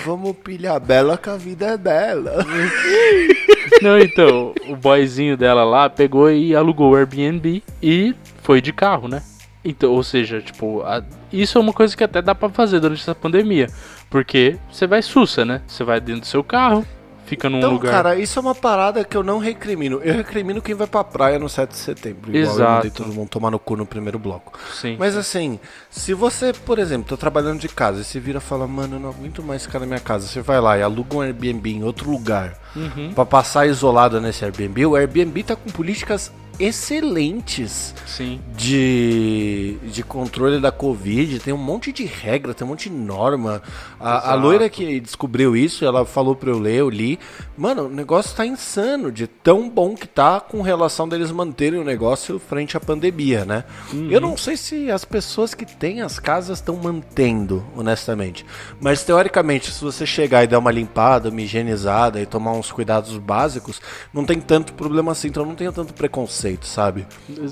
[0.04, 2.44] Vamos pilhar bela que a vida é bela.
[3.82, 9.08] Não, então, o boyzinho dela lá pegou e alugou o Airbnb e foi de carro,
[9.08, 9.22] né?
[9.64, 13.02] Então, ou seja, tipo, a- isso é uma coisa que até dá pra fazer durante
[13.02, 13.68] essa pandemia.
[14.08, 15.60] Porque você vai sussa, né?
[15.66, 16.84] Você vai dentro do seu carro,
[17.28, 17.92] fica num Então, lugar.
[17.92, 20.00] cara, isso é uma parada que eu não recrimino.
[20.02, 22.30] Eu recrimino quem vai pra praia no 7 de setembro.
[22.30, 22.72] Igual eu Exato.
[22.72, 24.58] mandei todo mundo tomar no cu no primeiro bloco.
[24.74, 24.96] Sim.
[24.98, 25.60] Mas assim,
[25.90, 29.00] se você, por exemplo, tá trabalhando de casa e você vira e fala, mano, eu
[29.00, 30.26] não aguento mais ficar na minha casa.
[30.26, 33.12] Você vai lá e aluga um Airbnb em outro lugar Uhum.
[33.14, 34.86] pra passar isolado nesse Airbnb.
[34.86, 38.40] O Airbnb tá com políticas excelentes Sim.
[38.56, 43.62] de, de controle da Covid, tem um monte de regra, tem um monte de norma.
[44.00, 47.18] A, a loira que descobriu isso, ela falou pra eu ler, eu li.
[47.56, 51.84] Mano, o negócio tá insano, de tão bom que tá com relação deles manterem o
[51.84, 53.64] negócio frente à pandemia, né?
[54.10, 58.44] Eu não sei se as pessoas que têm as casas estão mantendo, honestamente.
[58.80, 63.16] Mas teoricamente, se você chegar e dar uma limpada, uma higienizada e tomar uns cuidados
[63.18, 63.80] básicos,
[64.12, 67.06] não tem tanto problema assim, então não tenha tanto preconceito, sabe?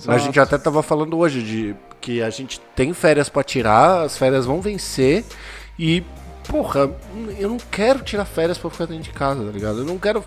[0.06, 4.16] A gente até tava falando hoje de que a gente tem férias pra tirar, as
[4.16, 5.24] férias vão vencer
[5.78, 6.04] e,
[6.48, 6.90] porra,
[7.38, 9.78] eu não quero tirar férias pra ficar dentro de casa, tá ligado?
[9.78, 10.24] Eu não quero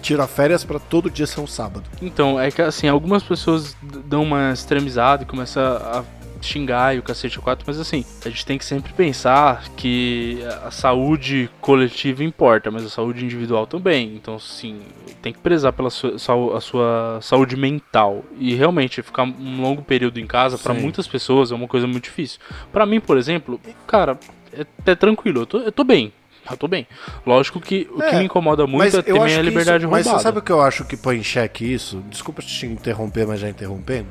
[0.00, 1.84] tirar férias pra todo dia ser um sábado.
[2.00, 6.04] Então, é que assim, algumas pessoas dão uma extremizada e começam a
[6.40, 10.38] xingar e o cacete a quatro, mas assim, a gente tem que sempre pensar que
[10.64, 14.14] a saúde coletiva importa, mas a saúde individual também.
[14.14, 14.80] Então, sim,
[15.22, 16.16] tem que prezar pela sua,
[16.56, 18.24] a sua saúde mental.
[18.38, 20.80] E realmente, ficar um longo período em casa, pra Sim.
[20.80, 22.38] muitas pessoas, é uma coisa muito difícil.
[22.72, 24.18] Pra mim, por exemplo, cara,
[24.52, 26.12] é até tranquilo, eu tô, eu tô bem.
[26.48, 26.86] Eu tô bem.
[27.26, 30.06] Lógico que o que É, me incomoda muito é também a que liberdade isso, Mas
[30.06, 30.22] roubada.
[30.22, 32.00] você sabe o que eu acho que põe em xeque isso?
[32.08, 34.06] Desculpa te interromper, mas já interrompendo.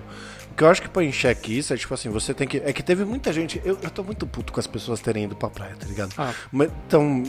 [0.56, 2.58] Que eu acho que põe em xeque isso é tipo assim, você tem que.
[2.58, 3.62] É que teve muita gente.
[3.66, 6.14] Eu, eu tô muito puto com as pessoas terem ido pra praia, tá ligado?
[6.18, 6.34] Ah.
[6.52, 7.24] Mas, então,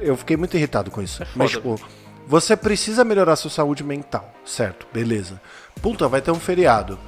[0.00, 1.22] eu fiquei muito irritado com isso.
[1.22, 1.80] É mas, tipo,
[2.26, 4.86] você precisa melhorar sua saúde mental, certo?
[4.92, 5.40] Beleza.
[5.82, 6.98] Puta, vai ter um feriado.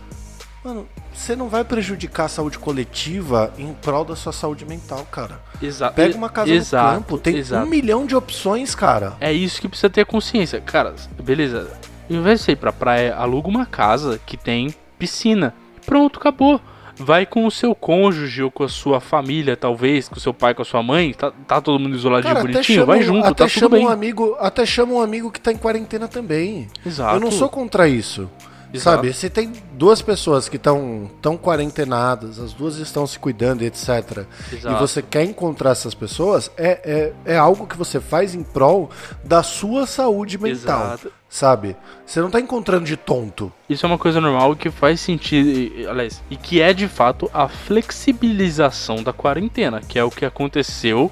[0.65, 5.41] Mano, você não vai prejudicar a saúde coletiva em prol da sua saúde mental, cara.
[5.61, 7.67] Exa Pega uma casa exato, no campo, tem exato.
[7.67, 9.15] um milhão de opções, cara.
[9.21, 10.61] É isso que precisa ter consciência.
[10.61, 11.71] Cara, beleza.
[12.11, 15.55] Ao invés de você ir pra praia, aluga uma casa que tem piscina.
[15.85, 16.61] Pronto, acabou.
[16.97, 20.55] Vai com o seu cônjuge ou com a sua família, talvez, com o seu pai,
[20.55, 21.15] com a sua mãe.
[21.15, 22.81] Tá, tá todo mundo isoladinho, Cara, bonitinho.
[22.81, 25.57] chama, Vai junto, até tá chama um amigo, até chama um amigo que tá em
[25.57, 26.69] quarentena também.
[26.85, 27.17] Exato.
[27.17, 28.29] Eu não sou contra isso.
[28.73, 28.97] Exato.
[28.97, 29.13] Sabe?
[29.13, 34.25] Se tem duas pessoas que estão tão quarentenadas, as duas estão se cuidando e etc.
[34.53, 34.79] E Exato.
[34.79, 38.91] você quer encontrar essas pessoas, é, é, é algo que você faz em prol
[39.25, 40.85] da sua saúde mental.
[40.95, 41.13] Exato.
[41.33, 41.77] Sabe?
[42.05, 43.53] Você não tá encontrando de tonto.
[43.69, 47.31] Isso é uma coisa normal que faz sentido, e- aliás, e que é de fato
[47.33, 51.11] a flexibilização da quarentena, que é o que aconteceu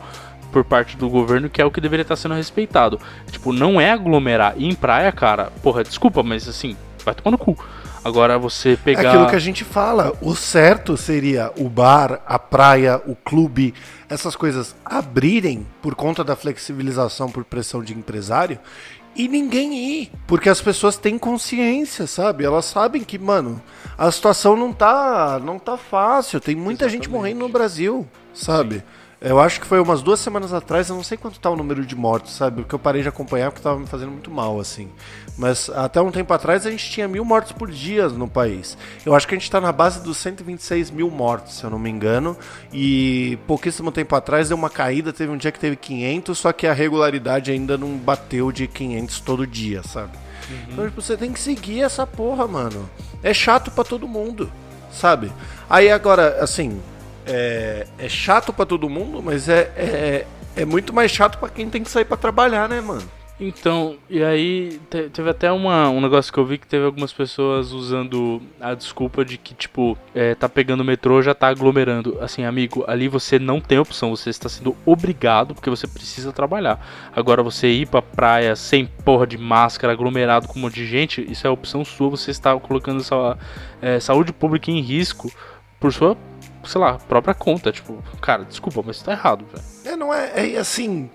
[0.50, 2.98] por parte do governo, que é o que deveria estar sendo respeitado.
[3.30, 4.54] Tipo, não é aglomerar.
[4.56, 7.56] E em praia, cara, porra, desculpa, mas assim, vai tomar no cu.
[8.04, 9.10] Agora você É pegar.
[9.10, 10.12] aquilo que a gente fala.
[10.22, 13.74] O certo seria o bar, a praia, o clube,
[14.08, 18.58] essas coisas abrirem por conta da flexibilização por pressão de empresário
[19.18, 20.12] e ninguém ir.
[20.26, 22.44] Porque as pessoas têm consciência, sabe?
[22.44, 23.60] Elas sabem que, mano,
[23.98, 26.40] a situação não tá, não tá fácil.
[26.40, 27.10] Tem muita gente Exatamente.
[27.10, 28.84] morrendo no Brasil, sabe?
[29.20, 31.84] Eu acho que foi umas duas semanas atrás, eu não sei quanto tá o número
[31.84, 32.62] de mortos, sabe?
[32.62, 34.88] Porque eu parei de acompanhar porque tava me fazendo muito mal, assim.
[35.36, 38.78] Mas até um tempo atrás a gente tinha mil mortos por dia no país.
[39.04, 41.80] Eu acho que a gente tá na base dos 126 mil mortos, se eu não
[41.80, 42.36] me engano.
[42.72, 46.68] E pouquíssimo tempo atrás deu uma caída, teve um dia que teve 500, só que
[46.68, 50.16] a regularidade ainda não bateu de 500 todo dia, sabe?
[50.70, 52.88] Então, tipo, você tem que seguir essa porra, mano.
[53.20, 54.50] É chato pra todo mundo,
[54.92, 55.32] sabe?
[55.68, 56.80] Aí agora, assim,
[57.28, 61.68] é, é chato pra todo mundo, mas é, é, é muito mais chato pra quem
[61.70, 63.02] tem que sair pra trabalhar, né, mano?
[63.40, 67.12] Então, e aí te- teve até uma, um negócio que eu vi que teve algumas
[67.12, 72.18] pessoas usando a desculpa de que, tipo, é, tá pegando o metrô já tá aglomerando.
[72.20, 76.84] Assim, amigo, ali você não tem opção, você está sendo obrigado porque você precisa trabalhar.
[77.14, 81.24] Agora, você ir pra praia sem porra de máscara, aglomerado com um monte de gente,
[81.30, 83.38] isso é opção sua, você está colocando sua
[83.80, 85.30] é, saúde pública em risco
[85.78, 86.16] por sua,
[86.68, 87.72] sei lá, própria conta.
[87.72, 89.64] Tipo, cara, desculpa, mas tá errado, velho.
[89.84, 91.10] É, não é, é assim.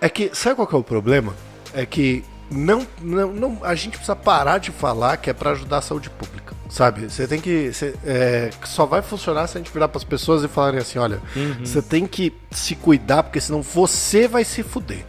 [0.00, 0.30] É que.
[0.34, 1.34] Sabe qual que é o problema?
[1.72, 5.78] É que não, não, não, a gente precisa parar de falar que é pra ajudar
[5.78, 6.54] a saúde pública.
[6.68, 7.08] Sabe?
[7.08, 7.72] Você tem que.
[7.72, 11.20] Você, é, só vai funcionar se a gente virar pras pessoas e falarem assim: olha,
[11.60, 15.04] você tem que se cuidar, porque senão você vai se fuder.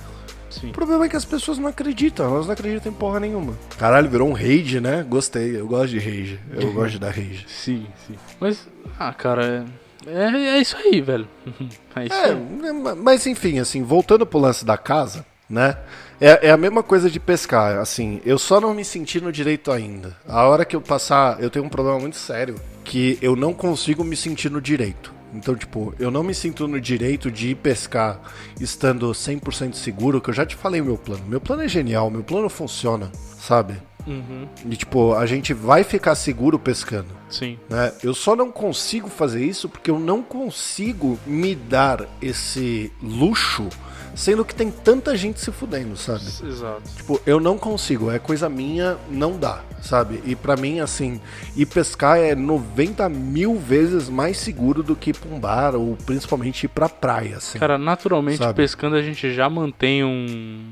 [0.50, 0.70] Sim.
[0.70, 3.54] O problema é que as pessoas não acreditam, elas não acreditam em porra nenhuma.
[3.78, 5.06] Caralho, virou um rage, né?
[5.08, 6.40] Gostei, eu gosto de rage.
[6.52, 7.46] Eu gosto de dar rage.
[7.48, 8.16] Sim, sim.
[8.40, 9.66] Mas, ah, cara, é,
[10.08, 11.28] é, é isso aí, velho.
[11.96, 12.96] É isso É, aí.
[13.02, 15.78] mas enfim, assim, voltando pro lance da casa, né?
[16.22, 19.72] É, é a mesma coisa de pescar, assim, eu só não me senti no direito
[19.72, 20.16] ainda.
[20.28, 24.04] A hora que eu passar, eu tenho um problema muito sério, que eu não consigo
[24.04, 25.12] me sentir no direito.
[25.34, 28.20] Então, tipo, eu não me sinto no direito de ir pescar
[28.62, 31.24] estando 100% seguro, que eu já te falei meu plano.
[31.28, 33.76] Meu plano é genial, meu plano funciona, sabe?
[34.08, 37.60] Uhum, E, tipo, a gente vai ficar seguro pescando sim.
[37.70, 37.92] né?
[38.02, 43.68] Eu só não consigo fazer isso porque eu não consigo me dar esse luxo,
[44.16, 46.24] sendo que tem tanta gente se fudendo, sabe?
[46.26, 46.82] Exato.
[46.96, 50.22] Tipo, eu não consigo, é coisa minha, não dá, sabe?
[50.26, 51.20] E pra mim, assim,
[51.56, 55.98] ir pescar é 90 mil vezes mais seguro do que ir pra um bar ou
[56.06, 57.60] principalmente ir pra praia, assim.
[57.60, 58.54] Cara, naturalmente, Sabe?
[58.56, 60.66] pescando a gente já mantém um,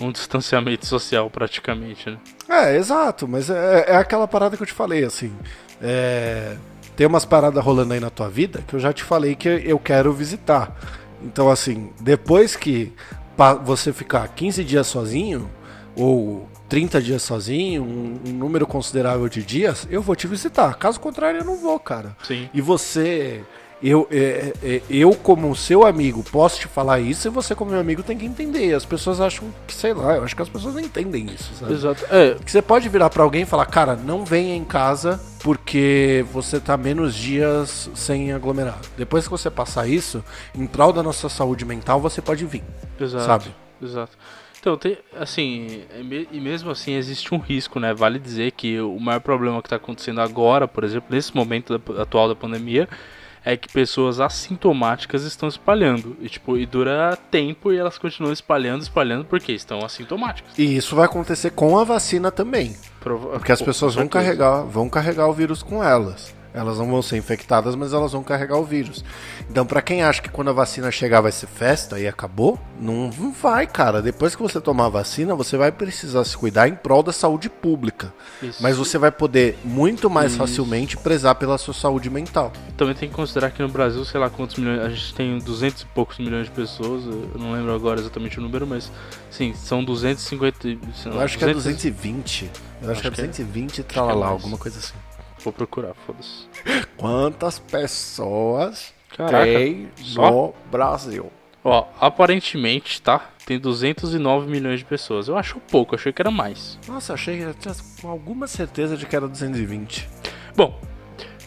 [0.00, 2.16] um distanciamento social praticamente, né?
[2.52, 5.32] É, exato, mas é, é aquela parada que eu te falei, assim.
[5.80, 6.56] É,
[6.94, 9.78] tem umas paradas rolando aí na tua vida que eu já te falei que eu
[9.78, 10.76] quero visitar.
[11.22, 12.92] Então, assim, depois que
[13.64, 15.50] você ficar 15 dias sozinho,
[15.96, 20.74] ou 30 dias sozinho, um, um número considerável de dias, eu vou te visitar.
[20.76, 22.16] Caso contrário, eu não vou, cara.
[22.22, 22.50] Sim.
[22.52, 23.42] E você,
[23.82, 27.80] eu, é, é, eu como seu amigo, posso te falar isso e você, como meu
[27.80, 28.74] amigo, tem que entender.
[28.74, 31.72] As pessoas acham que, sei lá, eu acho que as pessoas não entendem isso, sabe?
[31.72, 32.04] Exato.
[32.10, 36.24] É, Que você pode virar pra alguém e falar, cara, não venha em casa porque
[36.32, 38.78] você tá menos dias sem aglomerar.
[38.96, 42.62] Depois que você passar isso, em prol da nossa saúde mental, você pode vir.
[43.00, 43.24] exato.
[43.24, 43.54] Sabe?
[43.82, 44.16] Exato.
[44.60, 47.92] Então, tem, assim, e me- e mesmo assim existe um risco, né?
[47.92, 52.28] Vale dizer que o maior problema que está acontecendo agora, por exemplo, nesse momento atual
[52.28, 52.88] da pandemia,
[53.44, 56.16] é que pessoas assintomáticas estão espalhando.
[56.20, 60.56] E, tipo, e dura tempo e elas continuam espalhando, espalhando, porque estão assintomáticas.
[60.58, 62.76] E isso vai acontecer com a vacina também.
[63.00, 66.34] Prova- Porque as pessoas vão carregar, vão carregar o vírus com elas.
[66.54, 69.02] Elas não vão ser infectadas, mas elas vão carregar o vírus.
[69.48, 73.10] Então, pra quem acha que quando a vacina chegar vai ser festa e acabou, não
[73.40, 74.02] vai, cara.
[74.02, 77.48] Depois que você tomar a vacina, você vai precisar se cuidar em prol da saúde
[77.48, 78.12] pública.
[78.42, 78.62] Isso.
[78.62, 80.38] Mas você vai poder muito mais Isso.
[80.38, 82.52] facilmente prezar pela sua saúde mental.
[82.76, 85.82] Também tem que considerar que no Brasil, sei lá quantos milhões, a gente tem 200
[85.82, 88.92] e poucos milhões de pessoas, eu não lembro agora exatamente o número, mas
[89.30, 90.68] sim, são 250.
[90.68, 92.50] e- sei Eu lá, acho que é 200 220.
[92.82, 93.26] Eu acho, Acho que é que é.
[93.26, 94.32] 220 e é tralalá, mais.
[94.32, 94.94] alguma coisa assim.
[95.44, 96.46] Vou procurar, foda-se.
[96.96, 100.30] Quantas pessoas Caraca, tem só?
[100.30, 101.30] no Brasil?
[101.64, 103.30] Ó, aparentemente, tá?
[103.46, 105.28] Tem 209 milhões de pessoas.
[105.28, 106.78] Eu acho pouco, achei que era mais.
[106.88, 110.08] Nossa, achei que eu tinha com alguma certeza de que era 220.
[110.56, 110.80] Bom,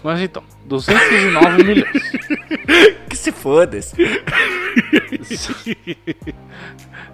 [0.03, 1.91] mas então, 209 milhões.
[3.09, 3.95] Que se foda -se.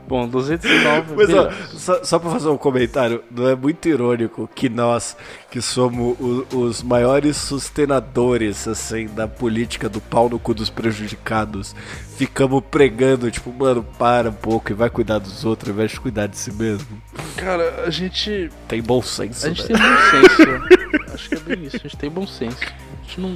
[0.08, 1.56] Bom, 209 Mas ó, milhões.
[1.82, 5.16] só, só pra fazer um comentário, não é muito irônico que nós,
[5.50, 11.74] que somos o- os maiores sustenadores, assim, da política do pau no cu dos prejudicados,
[12.18, 16.00] ficamos pregando, tipo, mano, para um pouco e vai cuidar dos outros ao invés de
[16.02, 17.02] cuidar de si mesmo.
[17.38, 18.50] Cara, a gente.
[18.68, 19.68] Tem bom senso, A gente né?
[19.68, 21.01] tem bom senso.
[21.14, 22.58] Acho que é bem isso, a gente tem bom senso.
[22.64, 23.36] A gente não.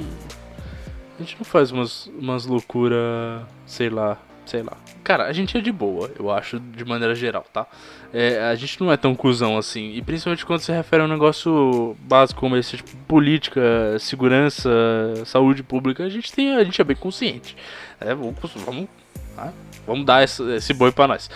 [1.18, 4.76] A gente não faz umas, umas loucuras, sei lá, sei lá.
[5.02, 7.66] Cara, a gente é de boa, eu acho, de maneira geral, tá?
[8.12, 9.92] É, a gente não é tão cuzão assim.
[9.92, 13.60] E principalmente quando se refere a um negócio básico como esse, tipo, política,
[13.98, 14.70] segurança,
[15.24, 16.54] saúde pública, a gente tem.
[16.54, 17.56] A gente é bem consciente.
[18.00, 18.34] É, vamos,
[18.64, 18.88] vamos,
[19.34, 19.52] tá?
[19.86, 21.30] vamos dar esse, esse boi pra nós.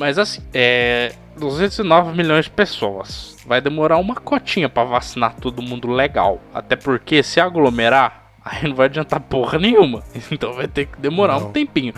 [0.00, 1.12] Mas assim, é.
[1.36, 3.36] 209 milhões de pessoas.
[3.46, 6.40] Vai demorar uma cotinha pra vacinar todo mundo legal.
[6.54, 10.02] Até porque se aglomerar, aí não vai adiantar porra nenhuma.
[10.32, 11.48] Então vai ter que demorar Não.
[11.48, 11.92] um tempinho.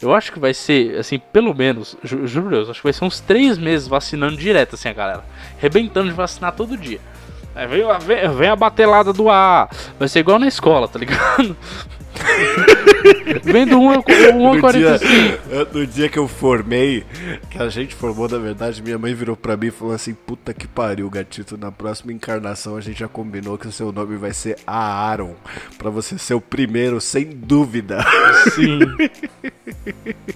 [0.00, 3.04] Eu acho que vai ser, assim, pelo menos, ju juro Deus, acho que vai ser
[3.04, 5.24] uns três meses vacinando direto, assim, a galera.
[5.58, 7.00] Rebentando de vacinar todo dia.
[7.54, 9.68] Aí vem, a- vem, vem a batelada do A.
[9.98, 11.56] Vai ser igual na escola, tá ligado?
[13.44, 13.94] Vem do 1 a
[14.32, 15.78] No dia, 45.
[15.78, 17.04] no dia que eu formei,
[17.50, 20.52] que a gente formou, na verdade, minha mãe virou pra mim e falou assim: Puta
[20.52, 21.56] que pariu, gatito.
[21.56, 25.34] Na próxima encarnação a gente já combinou que o seu nome vai ser Aaron.
[25.76, 27.98] Pra você ser o primeiro, sem dúvida.
[28.54, 28.80] Sim.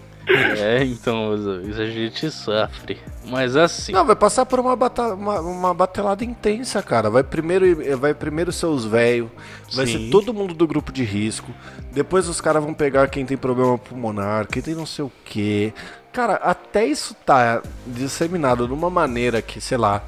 [0.27, 2.99] É, então, a gente sofre.
[3.27, 7.11] Mas assim, Não, vai passar por uma, bata uma, uma batelada intensa, cara.
[7.11, 9.31] Vai primeiro, vai primeiro ser os velhos,
[9.75, 11.51] vai ser todo mundo do grupo de risco.
[11.93, 15.73] Depois os caras vão pegar quem tem problema pulmonar, quem tem não sei o quê.
[16.13, 20.03] Cara, até isso tá disseminado de uma maneira que, sei lá,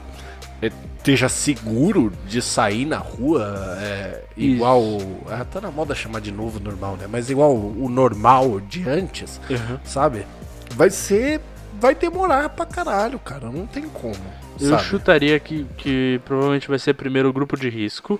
[0.63, 4.83] esteja seguro de sair na rua, é, igual.
[5.31, 7.07] É, tá na moda chamar de novo normal, né?
[7.11, 9.79] Mas igual o normal de antes, Uhum.
[9.85, 10.27] sabe?
[10.75, 11.41] Vai ser.
[11.81, 13.51] Vai demorar pra caralho, cara.
[13.51, 14.15] Não tem como.
[14.61, 14.83] eu sabe?
[14.85, 18.19] chutaria que, que provavelmente vai ser primeiro o grupo de risco.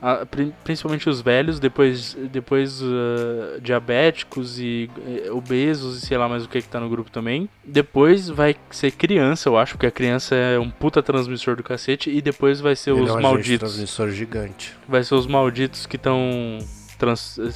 [0.00, 4.88] Ah, pri- principalmente os velhos, depois, depois ah, diabéticos e
[5.32, 7.48] obesos e sei lá mais o que que tá no grupo também.
[7.64, 12.10] Depois vai ser criança, eu acho, porque a criança é um puta transmissor do cacete.
[12.10, 13.70] E depois vai ser Ele os é um malditos.
[13.72, 14.74] transmissor gigante.
[14.88, 16.58] vai ser os malditos que estão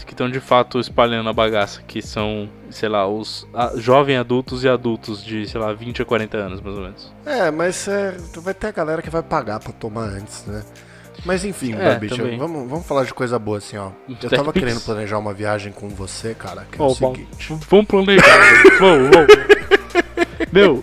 [0.06, 4.62] que estão de fato espalhando a bagaça, que são, sei lá, os a- jovens adultos
[4.62, 7.12] e adultos de, sei lá, 20 a 40 anos, mais ou menos.
[7.26, 10.62] É, mas é, vai ter a galera que vai pagar pra tomar antes, né?
[11.24, 13.90] Mas enfim, É, Babicha, vamos, vamos falar de coisa boa assim, ó.
[14.08, 14.64] Eu Tech tava Pix.
[14.64, 17.54] querendo planejar uma viagem com você, cara, que é Ó, o bom, seguinte.
[17.68, 18.38] Vamos planejar,
[18.80, 19.26] vamos, vamos.
[20.52, 20.82] Meu,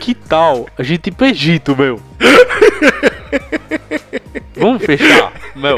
[0.00, 2.00] que tal a gente ir pro Egito, meu?
[4.56, 5.76] Vamos fechar, meu.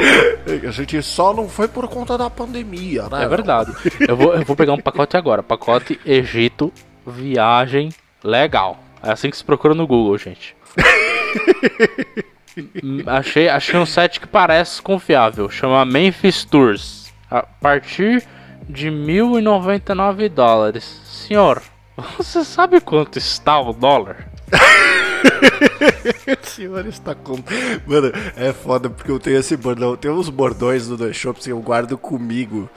[0.67, 3.25] A gente só não foi por conta da pandemia, né?
[3.25, 3.73] É verdade.
[4.07, 5.43] Eu vou, eu vou pegar um pacote agora.
[5.43, 6.73] Pacote Egito,
[7.07, 7.91] viagem
[8.25, 8.79] legal.
[9.03, 10.55] É assim que se procura no Google, gente.
[12.83, 15.49] Hum, achei, achei um site que parece confiável.
[15.49, 17.13] Chama Memphis Tours.
[17.31, 18.25] A partir
[18.69, 21.01] de 1.099 dólares.
[21.05, 21.63] Senhor,
[22.17, 24.29] você sabe quanto está o dólar?
[26.43, 27.37] O senhor está com.
[27.87, 29.97] Mano, é foda porque eu tenho esse bordão.
[29.97, 32.69] Tem uns bordões do Dois Shops que eu guardo comigo.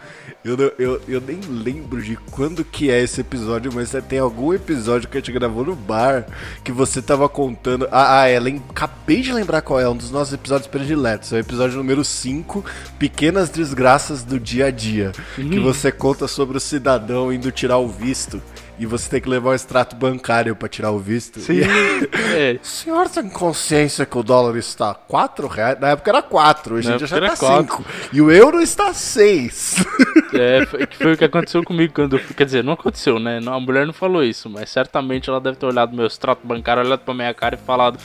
[0.43, 4.53] Eu, não- eu, eu nem lembro de quando que é esse episódio, mas tem algum
[4.53, 6.25] episódio que a gente gravou no bar
[6.63, 7.88] que você tava contando.
[7.91, 8.62] Ah, ah é, lem...
[8.69, 11.32] acabei de lembrar qual é, um dos nossos episódios prediletos.
[11.32, 12.63] É o episódio número 5,
[12.99, 15.13] Pequenas Desgraças do Dia a Dia.
[15.36, 18.41] Que você conta sobre o cidadão indo tirar o visto.
[18.79, 21.39] E você tem que levar um extrato bancário pra tirar o visto.
[21.51, 21.62] E
[22.36, 25.79] É, o senhor tem consciência que o dólar está 4 reais?
[25.79, 27.77] Na época era 4, hoje em dia já era tá quatro.
[27.77, 27.86] 5.
[28.12, 29.86] E o euro está 6.
[30.33, 32.19] É, foi, foi o que aconteceu comigo quando eu.
[32.36, 33.39] Quer dizer, não aconteceu, né?
[33.39, 36.83] Não, A mulher não falou isso, mas certamente ela deve ter olhado meu extrato bancário,
[36.83, 37.99] olhado pra minha cara e falado: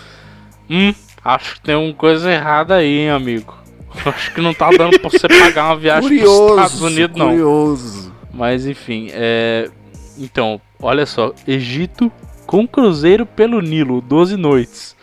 [0.68, 0.92] Hum,
[1.24, 3.56] acho que tem uma coisa errada aí, hein, amigo.
[4.04, 7.28] Acho que não tá dando pra você pagar uma viagem pros curioso, Estados Unidos, não.
[7.30, 8.12] curioso.
[8.30, 9.70] Mas enfim, é.
[10.18, 12.10] Então, olha só: Egito
[12.46, 14.96] com cruzeiro pelo Nilo, 12 noites.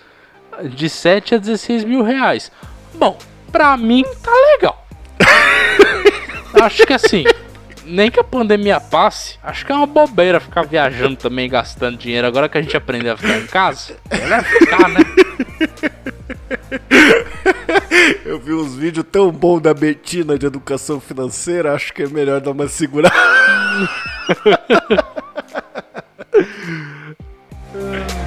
[0.63, 2.51] De 7 a 16 mil reais.
[2.93, 3.17] Bom,
[3.51, 4.87] pra mim tá legal.
[6.61, 7.25] acho que assim,
[7.85, 12.25] nem que a pandemia passe, acho que é uma bobeira ficar viajando também, gastando dinheiro.
[12.25, 15.01] Agora que a gente aprendeu a ficar em casa, melhor ficar, né?
[18.25, 22.41] Eu vi uns vídeos tão bons da Betina de educação financeira, acho que é melhor
[22.41, 23.15] dar uma segurada.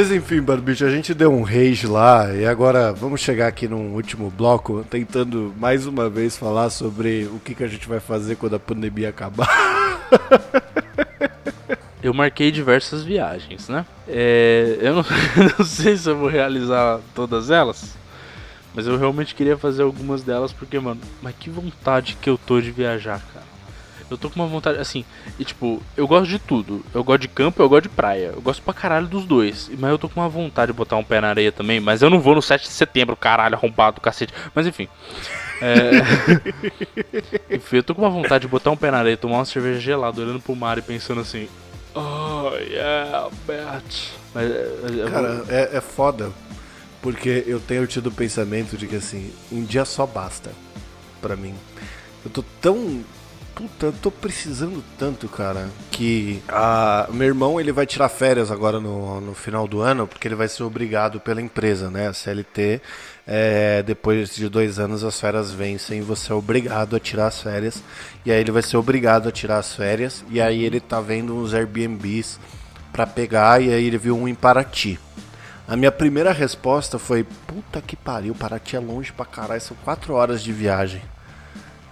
[0.00, 3.92] Mas enfim, Barbicho, a gente deu um rage lá e agora vamos chegar aqui num
[3.92, 8.36] último bloco tentando mais uma vez falar sobre o que, que a gente vai fazer
[8.36, 9.46] quando a pandemia acabar.
[12.02, 13.84] Eu marquei diversas viagens, né?
[14.08, 15.04] É, eu não,
[15.58, 17.94] não sei se eu vou realizar todas elas,
[18.74, 22.58] mas eu realmente queria fazer algumas delas porque, mano, mas que vontade que eu tô
[22.58, 23.44] de viajar, cara.
[24.10, 25.04] Eu tô com uma vontade, assim,
[25.38, 26.84] e tipo, eu gosto de tudo.
[26.92, 28.32] Eu gosto de campo, eu gosto de praia.
[28.34, 29.70] Eu gosto pra caralho dos dois.
[29.78, 31.78] Mas eu tô com uma vontade de botar um pé na areia também.
[31.78, 34.34] Mas eu não vou no 7 de setembro, caralho, arrombado do cacete.
[34.54, 34.88] Mas enfim.
[35.62, 35.90] É...
[37.54, 39.78] enfim, eu tô com uma vontade de botar um pé na areia, tomar uma cerveja
[39.80, 41.48] gelada, olhando pro mar e pensando assim.
[41.94, 44.12] Oh, yeah, bet.
[44.34, 46.30] Mas, eu vou- Cara, é, é foda,
[47.02, 50.50] porque eu tenho tido o pensamento de que assim, um dia só basta
[51.20, 51.54] pra mim.
[52.24, 53.02] Eu tô tão.
[53.54, 58.80] Puta, eu tô precisando tanto, cara, que a, meu irmão ele vai tirar férias agora
[58.80, 62.08] no, no final do ano, porque ele vai ser obrigado pela empresa, né?
[62.08, 62.80] A CLT,
[63.26, 67.42] é, depois de dois anos as férias vencem e você é obrigado a tirar as
[67.42, 67.82] férias.
[68.24, 71.36] E aí ele vai ser obrigado a tirar as férias, e aí ele tá vendo
[71.36, 72.40] uns Airbnbs
[72.92, 74.98] pra pegar, e aí ele viu um em Paraty.
[75.68, 80.14] A minha primeira resposta foi: puta que pariu, Paraty é longe pra caralho, são quatro
[80.14, 81.02] horas de viagem,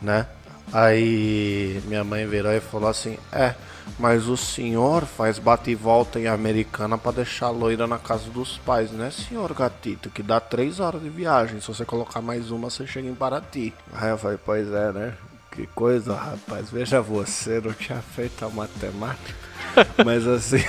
[0.00, 0.26] né?
[0.72, 3.54] Aí minha mãe virou e falou assim: é,
[3.98, 8.58] mas o senhor faz bate e volta em Americana pra deixar loira na casa dos
[8.58, 10.10] pais, né, senhor gatito?
[10.10, 13.72] Que dá três horas de viagem, se você colocar mais uma, você chega em Paraty.
[13.92, 15.14] Aí eu falei: pois é, né?
[15.50, 16.70] Que coisa, rapaz.
[16.70, 19.34] Veja você, não tinha feito a matemática.
[20.04, 20.62] Mas assim.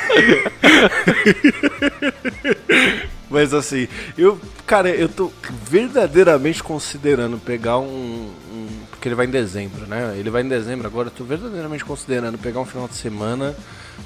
[3.29, 3.87] Mas assim,
[4.17, 5.31] eu, cara, eu tô
[5.67, 8.33] verdadeiramente considerando pegar um-
[8.99, 10.13] Porque ele vai em dezembro, né?
[10.17, 11.07] Ele vai em dezembro agora.
[11.07, 13.55] Eu tô verdadeiramente considerando pegar um final de semana,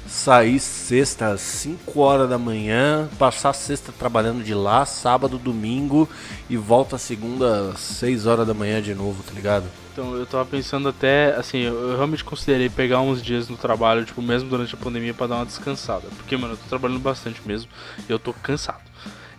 [0.06, 6.08] sair sexta às 5 horas da manhã, passar sexta trabalhando de lá, sábado, domingo
[6.48, 9.64] e volta segunda às 6 horas da manhã de novo, tá ligado?
[9.92, 14.22] Então, eu tava pensando até, assim, eu, realmente considerei pegar uns dias no trabalho, tipo,
[14.22, 16.06] mesmo durante a pandemia, pra dar uma descansada.
[16.16, 17.68] Porque, mano, eu tô trabalhando bastante mesmo
[18.08, 18.82] e eu tô cansado.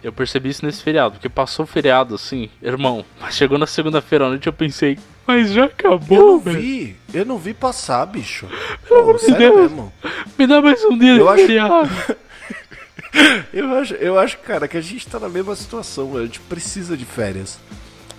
[0.03, 4.25] Eu percebi isso nesse feriado, porque passou o feriado, assim, irmão, mas chegou na segunda-feira
[4.25, 6.59] à noite eu pensei, mas já Eu acabou, não velho.
[6.59, 8.47] vi, eu não vi passar, bicho.
[8.87, 9.61] Pô, de sério Deus.
[9.71, 9.93] mesmo.
[10.37, 12.15] Me dá mais um dia Eu de acho-.
[13.53, 16.97] Eu acho, eu acho, cara, que a gente tá na mesma situação, a gente precisa
[16.97, 17.57] de férias.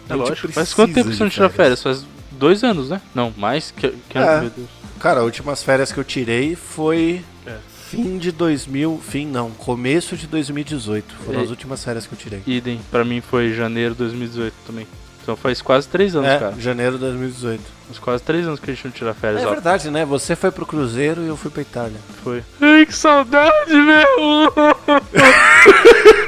[0.09, 0.49] É A gente lógico.
[0.53, 1.83] Faz precisa quanto tempo de você não tira férias?
[1.83, 3.01] Faz dois anos, né?
[3.15, 4.41] Não, mais que, que É.
[4.41, 4.69] meu Deus.
[4.99, 7.57] Cara, as últimas férias que eu tirei foi É.
[7.91, 11.15] fim de 2000, fim não, começo de 2018.
[11.27, 11.43] Foram É.
[11.43, 12.43] as últimas férias que eu tirei.
[12.47, 14.87] Idem, pra mim foi janeiro de 2018 também.
[15.27, 16.55] Então faz quase três anos, É, cara.
[16.57, 17.61] janeiro de 2018.
[17.89, 19.51] Faz quase três anos que a gente não tira férias, É ó.
[19.51, 20.05] verdade, né?
[20.05, 21.97] Você foi pro Cruzeiro e eu fui pra Itália.
[22.23, 22.45] Foi.
[22.61, 24.53] Ai, que saudade, meu!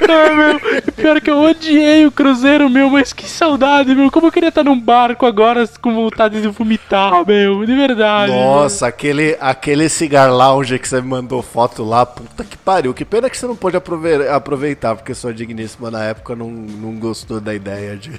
[0.08, 0.60] ah, meu.
[0.94, 4.10] Pior que eu odiei o Cruzeiro, meu, mas que saudade, meu.
[4.10, 7.64] Como eu queria estar num barco agora com vontade de vomitar, meu.
[7.64, 8.32] De verdade.
[8.32, 12.94] Nossa, aquele, aquele cigar lounge que você me mandou foto lá, puta que pariu.
[12.94, 16.94] Que pena que você não pôde aprove- aproveitar, porque sua digníssima na época não, não
[16.96, 18.10] gostou da ideia de,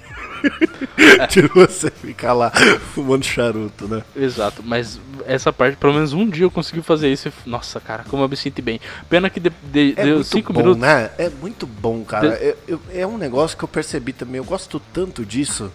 [1.29, 2.51] de você ficar lá
[2.93, 4.03] fumando charuto, né?
[4.15, 7.31] Exato, mas essa parte, pelo menos um dia eu consegui fazer isso.
[7.45, 8.79] Nossa, cara, como eu me senti bem.
[9.09, 10.81] Pena que de, de- É deu cinco minutos.
[10.81, 11.09] né?
[11.17, 12.27] É muito bom, cara.
[12.41, 14.37] Eu- eu- é um negócio que eu percebi também.
[14.37, 15.71] Eu gosto tanto disso.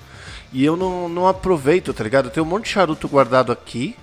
[0.53, 2.27] E eu não, não aproveito, tá ligado?
[2.27, 3.97] Eu tenho um monte de charuto guardado aqui.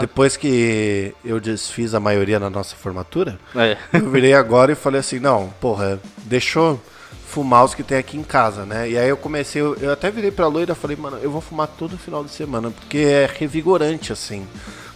[0.00, 3.76] Depois que eu desfiz a maioria na nossa formatura, É.
[3.92, 6.80] eu virei agora e falei assim, não, porra, deixa eu
[7.30, 8.90] fumar os que tem aqui em casa, né?
[8.90, 11.68] E aí eu comecei, eu, até virei pra loira e falei, mano, eu vou fumar
[11.68, 14.46] todo final de semana, porque é revigorante, assim.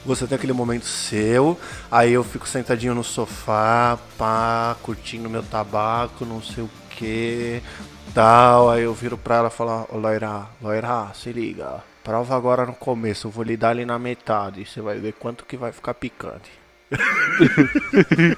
[0.05, 1.59] Você tem aquele momento seu,
[1.91, 7.63] aí eu fico sentadinho no sofá, pá, curtindo meu tabaco, não sei o que,
[8.13, 8.69] tal.
[8.69, 12.75] Aí eu viro pra ela e falo, ô loira, loira, se liga, prova agora no
[12.75, 15.95] começo, eu vou lhe dar ali na metade, você vai ver quanto que vai ficar
[15.95, 16.64] picante.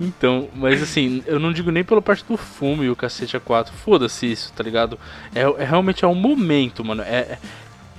[0.00, 3.68] Então, mas assim, eu não digo nem pela parte do fumo e o cacete A4.
[3.84, 4.98] Foda-se isso, tá ligado?
[5.34, 7.02] É, é realmente é um momento, mano.
[7.02, 7.38] É, é-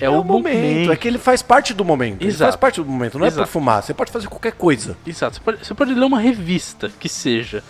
[0.02, 0.92] É, o momento.
[0.92, 2.22] É que ele faz parte do momento.
[2.22, 2.52] Ele Exato.
[2.52, 3.48] faz parte do momento, não é Exato.
[3.48, 3.82] por fumar.
[3.82, 4.98] Você pode fazer qualquer coisa.
[5.06, 5.36] Exato.
[5.38, 7.64] Você pode, você pode ler uma revista, que seja.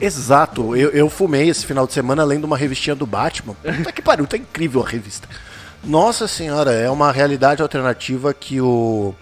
[0.00, 0.74] Exato.
[0.74, 3.54] Eu, eu fumei esse final de semana lendo uma revistinha do Batman.
[3.54, 5.28] Puta que pariu, tá incrível a revista.
[5.84, 9.14] Nossa senhora, é uma realidade alternativa que o,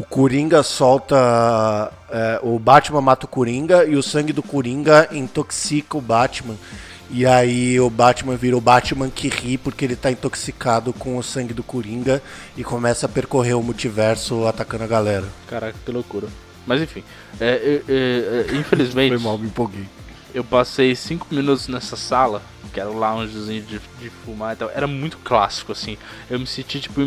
[0.00, 1.92] o Coringa solta.
[2.10, 6.56] é, o Batman mata o Coringa e o sangue do Coringa intoxica o Batman.
[7.10, 11.22] E aí o Batman vira o Batman que ri porque ele tá intoxicado com o
[11.22, 12.22] sangue do Coringa
[12.56, 15.26] e começa a percorrer o multiverso atacando a galera.
[15.46, 16.28] Caraca, que loucura.
[16.66, 17.02] Mas enfim,
[17.38, 19.86] é, é, é, é, infelizmente, me empolguei.
[20.32, 22.40] eu passei cinco minutos nessa sala,
[22.72, 24.70] que era o loungezinho de, de fumar e tal.
[24.70, 25.98] Era muito clássico, assim.
[26.30, 27.06] Eu me senti tipo em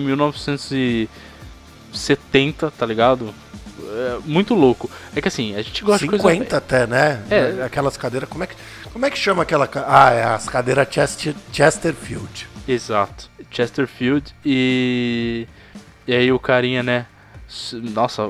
[1.94, 3.34] 1970, tá ligado?
[3.80, 4.90] É, muito louco.
[5.16, 6.24] É que assim, a gente gosta de coisa.
[6.30, 7.24] 50 até, né?
[7.30, 7.64] É.
[7.64, 8.28] Aquelas cadeiras.
[8.30, 8.56] Como é que,
[8.92, 9.70] como é que chama aquela.
[9.88, 12.48] Ah, é as cadeiras Chester, Chesterfield.
[12.68, 13.30] Exato.
[13.52, 15.48] Chesterfield e.
[16.08, 17.06] E aí o carinha, né?
[17.94, 18.24] Nossa,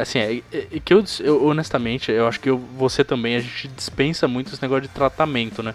[0.00, 3.40] assim, é, é- é que eu, eu, honestamente, eu acho que eu, você também, a
[3.40, 5.74] gente dispensa muito esse negócio de tratamento, né?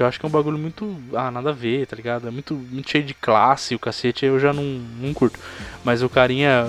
[0.00, 0.96] Que eu acho que é um bagulho muito.
[1.12, 2.26] Ah, nada a ver, tá ligado?
[2.26, 4.64] É muito, muito cheio de classe, o cacete eu já não,
[4.98, 5.38] não curto.
[5.84, 6.66] Mas o carinha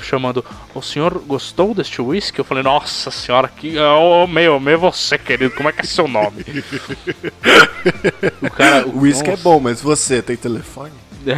[0.00, 0.42] chamando,
[0.74, 2.38] o senhor gostou deste whisky?
[2.38, 3.78] Eu falei, nossa senhora, que.
[3.78, 6.42] Oh, meu, meu, você, querido, como é que é seu nome?
[8.40, 8.88] o cara.
[8.88, 10.94] O uísque é bom, mas você tem telefone?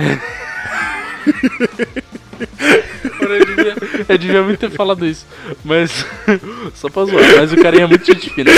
[3.21, 3.77] Eu devia,
[4.09, 5.27] eu devia muito ter falado isso.
[5.65, 6.05] Mas.
[6.75, 7.25] Só pra zoar.
[7.37, 8.51] Mas o carinha é muito gente fina.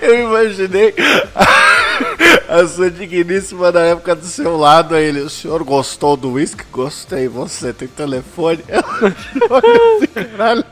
[0.00, 0.94] Eu imaginei
[2.48, 6.64] a sua digníssima na época do seu lado, aí ele, o senhor gostou do uísque?
[6.70, 8.64] Gostei, você tem telefone?
[9.50, 10.64] Olha caralho.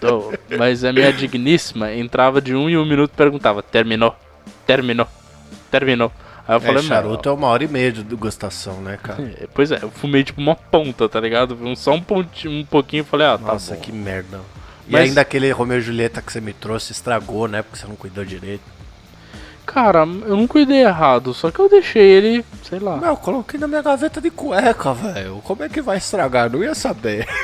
[0.00, 4.14] Tô, mas a minha digníssima entrava de um em um minuto e perguntava: terminou?
[4.66, 5.06] Terminou?
[5.70, 6.12] Terminou?
[6.46, 9.22] Aí eu falei: É, charuto é uma hora e meia de degustação, né, cara?
[9.40, 11.56] É, Pois é, eu fumei tipo uma ponta, tá ligado?
[11.76, 13.80] Só um, pontinho, um pouquinho e falei: ah, tá Nossa, bom.
[13.80, 14.40] que merda.
[14.88, 17.62] E Mas- ainda aquele Romeu e Julieta que você me trouxe estragou, né?
[17.62, 18.62] Porque você não cuidou direito.
[19.64, 22.96] Cara, eu não cuidei errado, só que eu deixei ele, sei lá.
[22.96, 25.40] Não, eu coloquei na minha gaveta de cueca, velho.
[25.44, 26.50] Como é que vai estragar?
[26.50, 27.26] Não ia saber.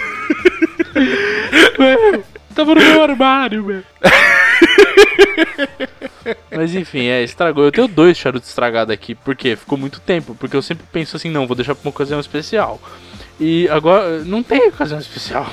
[1.78, 2.24] Meu,
[2.54, 3.82] tava no meu armário, meu.
[6.50, 7.64] Mas enfim, é, estragou.
[7.64, 10.34] Eu tenho dois charutos estragados aqui, porque ficou muito tempo.
[10.34, 12.80] Porque eu sempre penso assim, não, vou deixar pra uma ocasião especial.
[13.38, 15.46] E agora, não tem ocasião especial.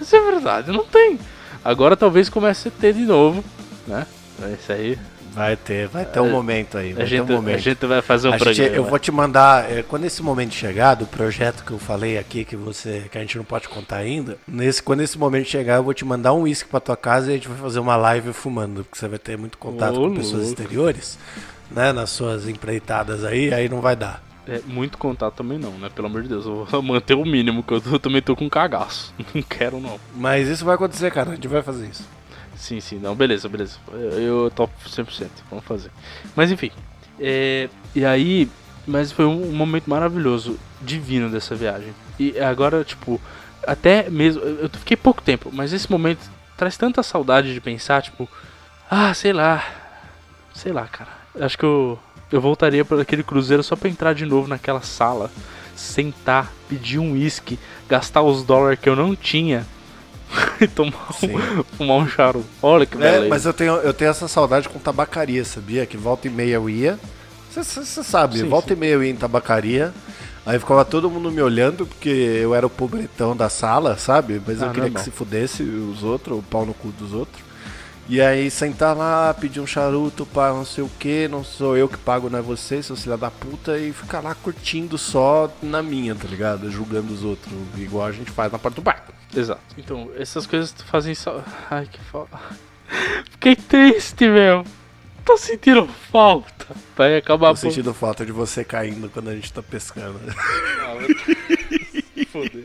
[0.02, 1.18] Isso é verdade, não tem.
[1.64, 3.44] Agora talvez comece a ter de novo,
[3.86, 4.06] né?
[4.58, 4.98] Isso aí.
[5.32, 6.92] Vai ter, vai ter um momento aí.
[6.98, 7.54] A gente, um momento.
[7.54, 8.76] a gente vai fazer um A gente- programa.
[8.76, 12.44] eu vou te mandar, é, quando esse momento chegar, do projeto que eu falei aqui,
[12.44, 15.84] que você que a gente não pode contar ainda, nesse, quando esse momento chegar, eu
[15.84, 18.32] vou te mandar um uísque pra tua casa e a gente vai fazer uma live
[18.32, 20.48] fumando, porque você vai ter muito contato Ô, com pessoas louco.
[20.48, 21.16] exteriores,
[21.70, 24.20] né, nas suas empreitadas aí, aí não vai dar.
[24.50, 25.88] É, muito contato também não, né?
[25.94, 29.14] Pelo amor de Deus, eu vou manter o mínimo, que eu, também tô com cagaço.
[29.32, 30.00] Não quero não.
[30.16, 32.06] Mas isso vai acontecer, cara, a gente vai fazer isso.
[32.56, 33.78] Sim, sim, não, beleza, beleza.
[33.90, 35.90] Eu, eu topo 100%, vamos fazer.
[36.36, 36.70] Mas enfim,
[37.18, 38.50] é, e aí,
[38.86, 41.94] mas foi um, um momento maravilhoso, divino dessa viagem.
[42.18, 43.18] E agora, tipo,
[43.66, 48.28] até mesmo, eu fiquei pouco tempo, mas esse momento traz tanta saudade de pensar, tipo,
[48.90, 49.64] ah, sei lá,
[50.52, 51.20] sei lá, cara.
[51.40, 51.98] Acho que eu,
[52.30, 55.30] eu voltaria para aquele cruzeiro só pra entrar de novo naquela sala,
[55.76, 57.58] sentar, pedir um uísque,
[57.88, 59.66] gastar os dólares que eu não tinha.
[60.60, 62.46] E tomar um, fumar um charuto.
[62.62, 63.24] Olha que beleza.
[63.24, 65.86] É, mas eu tenho, eu tenho essa saudade com tabacaria, sabia?
[65.86, 66.98] Que volta e meia eu ia.
[67.50, 67.64] Você
[68.04, 68.74] sabe, Sim, volta sim.
[68.74, 69.92] e meia eu ia em tabacaria.
[70.44, 74.40] Aí ficava todo mundo me olhando, porque eu era o pobretão da sala, sabe?
[74.46, 75.02] Mas eu Ah, queria normal.
[75.02, 77.42] que se fudesse os outros, o pau no cu dos outros.
[78.10, 81.88] E aí sentar lá, pedir um charuto para não sei o que, não sou eu
[81.88, 85.80] que pago, não é você, seu filho da puta, e ficar lá curtindo só na
[85.80, 86.68] minha, tá ligado?
[86.72, 89.06] Julgando os outros, igual a gente faz na porta do bar.
[89.32, 89.60] Exato.
[89.78, 91.40] Então, essas coisas fazem só.
[91.70, 92.36] Ai, que falta.
[93.30, 94.64] Fiquei triste, meu.
[95.24, 96.66] Tô sentindo falta.
[96.96, 100.18] Vai acabar Tô sentindo falta de você caindo quando a gente tá pescando.
[102.32, 102.64] Foder.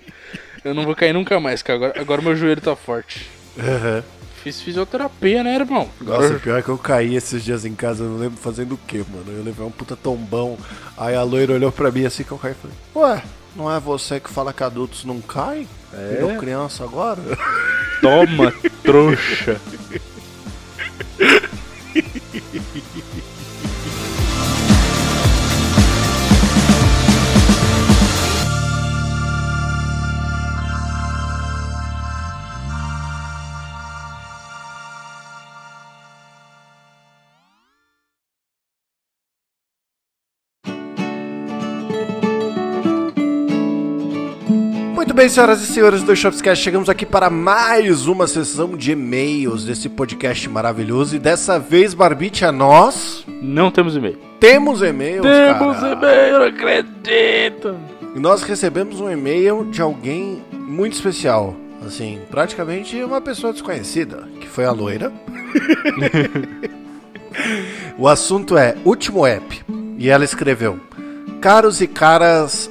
[0.64, 1.78] Eu não vou cair nunca mais, cara.
[1.78, 3.30] Agora, agora meu joelho tá forte.
[3.60, 4.04] Aham.
[4.46, 5.90] Fiz fisioterapia, né, irmão?
[6.00, 8.78] Nossa, pior é que eu caí esses dias em casa, eu não lembro fazendo o
[8.78, 9.36] que, mano.
[9.36, 10.56] Eu levei um puta tombão.
[10.96, 13.24] Aí a loira olhou pra mim assim que eu caí e falei: Ué,
[13.56, 15.68] não é você que fala que adultos não caem?
[15.92, 16.14] É?
[16.14, 17.24] Virou criança agora?
[18.02, 19.58] Toma, trouxa.
[45.16, 49.88] bem, senhoras e senhores do Shopscast, chegamos aqui para mais uma sessão de e-mails desse
[49.88, 51.16] podcast maravilhoso.
[51.16, 54.18] E dessa vez, Barbite, a nós Não temos e-mail.
[54.40, 57.76] temos e-mails, Temos e-mail, não acredito.
[58.14, 61.56] E nós recebemos um e-mail de alguém muito especial.
[61.86, 65.14] Assim, praticamente uma pessoa desconhecida, que foi a loira.
[67.98, 69.64] o assunto é Último App.
[69.98, 70.80] E ela escreveu:
[71.40, 72.70] Caros e caras.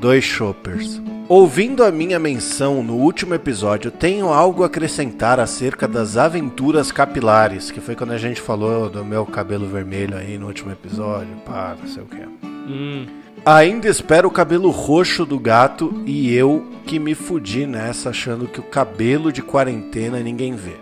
[0.00, 1.00] Dois shoppers.
[1.28, 7.68] Ouvindo a minha menção no último episódio, tenho algo a acrescentar acerca das aventuras capilares,
[7.68, 11.76] que foi quando a gente falou do meu cabelo vermelho aí no último episódio, pá,
[11.80, 12.46] não sei o que.
[12.46, 13.06] Hum,
[13.46, 18.58] Ainda espero o cabelo roxo do gato e eu que me fudi nessa achando que
[18.58, 20.74] o cabelo de quarentena ninguém vê.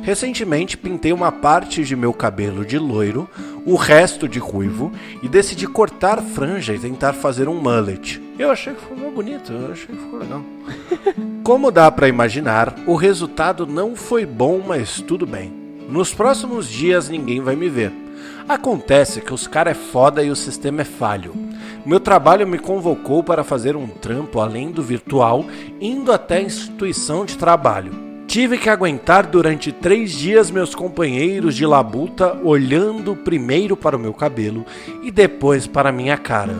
[0.00, 3.28] Recentemente pintei uma parte de meu cabelo de loiro,
[3.66, 4.90] o resto de ruivo
[5.22, 8.18] e decidi cortar franja e tentar fazer um mullet.
[8.38, 10.42] Eu achei que ficou bonito, eu achei que ficou legal.
[11.44, 15.52] Como dá pra imaginar, o resultado não foi bom, mas tudo bem.
[15.90, 17.92] Nos próximos dias ninguém vai me ver.
[18.48, 21.47] Acontece que os cara é foda e o sistema é falho.
[21.86, 25.44] Meu trabalho me convocou para fazer um trampo além do virtual,
[25.80, 27.92] indo até a instituição de trabalho.
[28.26, 34.12] Tive que aguentar durante três dias meus companheiros de labuta olhando primeiro para o meu
[34.12, 34.66] cabelo
[35.02, 36.56] e depois para a minha cara.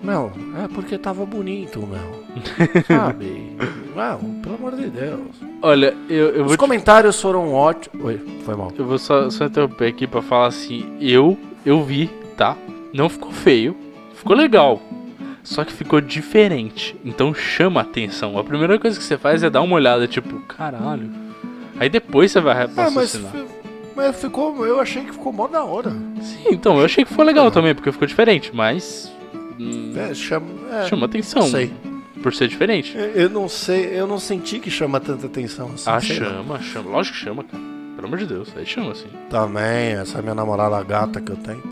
[0.00, 0.30] Não,
[0.62, 2.24] é porque tava bonito, meu.
[2.86, 3.56] Sabe?
[3.96, 5.20] Não, pelo amor de Deus.
[5.62, 8.04] olha, eu, eu Os vou, te- comentários foram ótimos.
[8.04, 8.70] Oi, foi mal.
[8.78, 10.84] eu vou só, só interromper aqui pra falar assim.
[11.00, 11.36] Eu,
[11.66, 12.56] eu vi, tá?
[12.92, 13.74] Não ficou feio,
[14.14, 14.80] ficou legal.
[15.42, 16.96] Só que ficou diferente.
[17.04, 18.38] Então chama atenção.
[18.38, 21.10] A primeira coisa que você faz é dar uma olhada, tipo, caralho.
[21.78, 23.32] Aí depois você vai É, mas, raciocinar.
[23.94, 24.64] mas ficou.
[24.66, 25.90] Eu achei que ficou mó da hora.
[26.22, 29.12] Sim, então, eu achei que ficou legal também, porque ficou diferente, mas.
[29.60, 30.46] hum, É, chama.
[30.72, 31.42] É, chama atenção.
[31.42, 31.70] sei.
[32.22, 32.96] Por ser diferente.
[33.14, 35.90] Eu- não sei, eu não senti que chama tanta atenção assim.
[35.90, 36.90] Ah, chama, chama.
[36.90, 37.62] Lógico que chama, cara.
[37.96, 39.08] Pelo amor de Deus, aí chama assim.
[39.28, 41.62] Também, essa é minha namorada gata que eu tenho.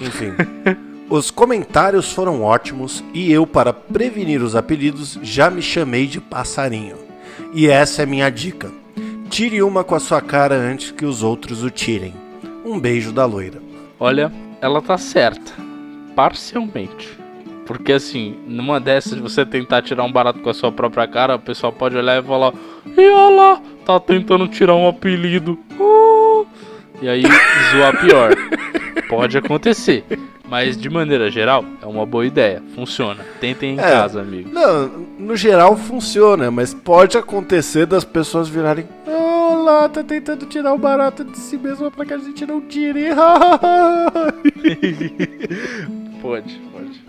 [0.00, 0.32] Enfim.
[1.10, 6.96] Os comentários foram ótimos e eu, para prevenir os apelidos, já me chamei de passarinho.
[7.54, 8.70] E essa é minha dica.
[9.30, 12.12] Tire uma com a sua cara antes que os outros o tirem.
[12.62, 13.62] Um beijo da loira.
[13.98, 14.30] Olha,
[14.60, 15.52] ela tá certa.
[16.14, 17.18] Parcialmente.
[17.64, 21.36] Porque assim, numa dessas de você tentar tirar um barato com a sua própria cara,
[21.36, 22.52] o pessoal pode olhar e falar:
[22.96, 25.58] E olha lá, tá tentando tirar um apelido.
[25.80, 26.46] Uh!"
[27.00, 27.22] E aí
[27.72, 28.34] zoar pior.
[29.08, 30.04] Pode acontecer.
[30.48, 32.62] Mas de maneira geral, é uma boa ideia.
[32.74, 33.22] Funciona.
[33.40, 33.82] Tentem em É.
[33.82, 34.48] casa, amigo.
[34.50, 34.86] Não,
[35.18, 38.88] no geral funciona, mas pode acontecer das pessoas virarem.
[39.06, 43.08] Olá, tá tentando tirar o barato de si mesmo pra que a gente não tire.
[46.20, 47.00] Pode, pode.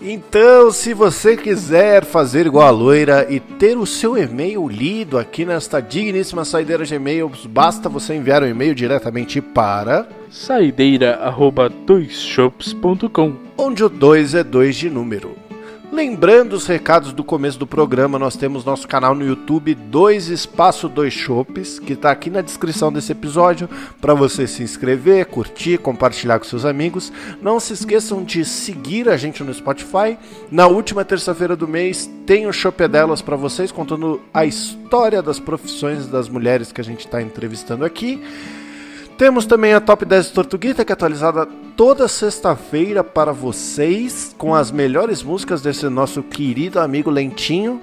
[0.00, 5.44] Então, se você quiser fazer igual a loira e ter o seu e-mail lido aqui
[5.44, 13.34] nesta digníssima saideira de e-mails, basta você enviar um e-mail diretamente para Saideira arroba doisshops.com
[13.56, 15.45] onde o 2 é 2 de número.
[15.92, 20.88] Lembrando os recados do começo do programa, nós temos nosso canal no YouTube, dois espaço
[20.88, 23.68] dois chopes, que está aqui na descrição desse episódio,
[24.00, 27.12] para você se inscrever, curtir, compartilhar com seus amigos.
[27.40, 30.18] Não se esqueçam de seguir a gente no Spotify.
[30.50, 35.38] Na última terça-feira do mês tem o Chope Delas para vocês, contando a história das
[35.38, 38.20] profissões das mulheres que a gente está entrevistando aqui.
[39.18, 44.70] Temos também a Top 10 Tortuguita, que é atualizada toda sexta-feira para vocês, com as
[44.70, 47.80] melhores músicas desse nosso querido amigo Lentinho.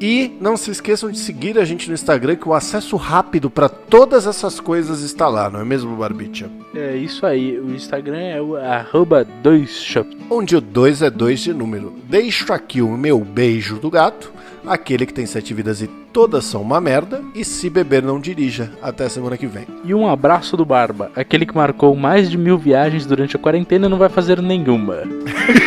[0.00, 3.68] E não se esqueçam de seguir a gente no Instagram, que o acesso rápido para
[3.68, 6.48] todas essas coisas está lá, não é mesmo, Barbicha?
[6.74, 10.16] É isso aí, o Instagram é o arroba doisshops.
[10.30, 11.92] Onde o 2 é 2 de número.
[12.04, 14.32] Deixo aqui o meu beijo do gato,
[14.66, 18.72] aquele que tem sete vidas e todas são uma merda, e se beber não dirija.
[18.82, 19.66] Até semana que vem.
[19.84, 23.88] E um abraço do Barba, aquele que marcou mais de mil viagens durante a quarentena
[23.88, 25.02] não vai fazer nenhuma.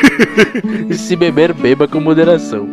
[0.90, 2.70] e se beber, beba com moderação.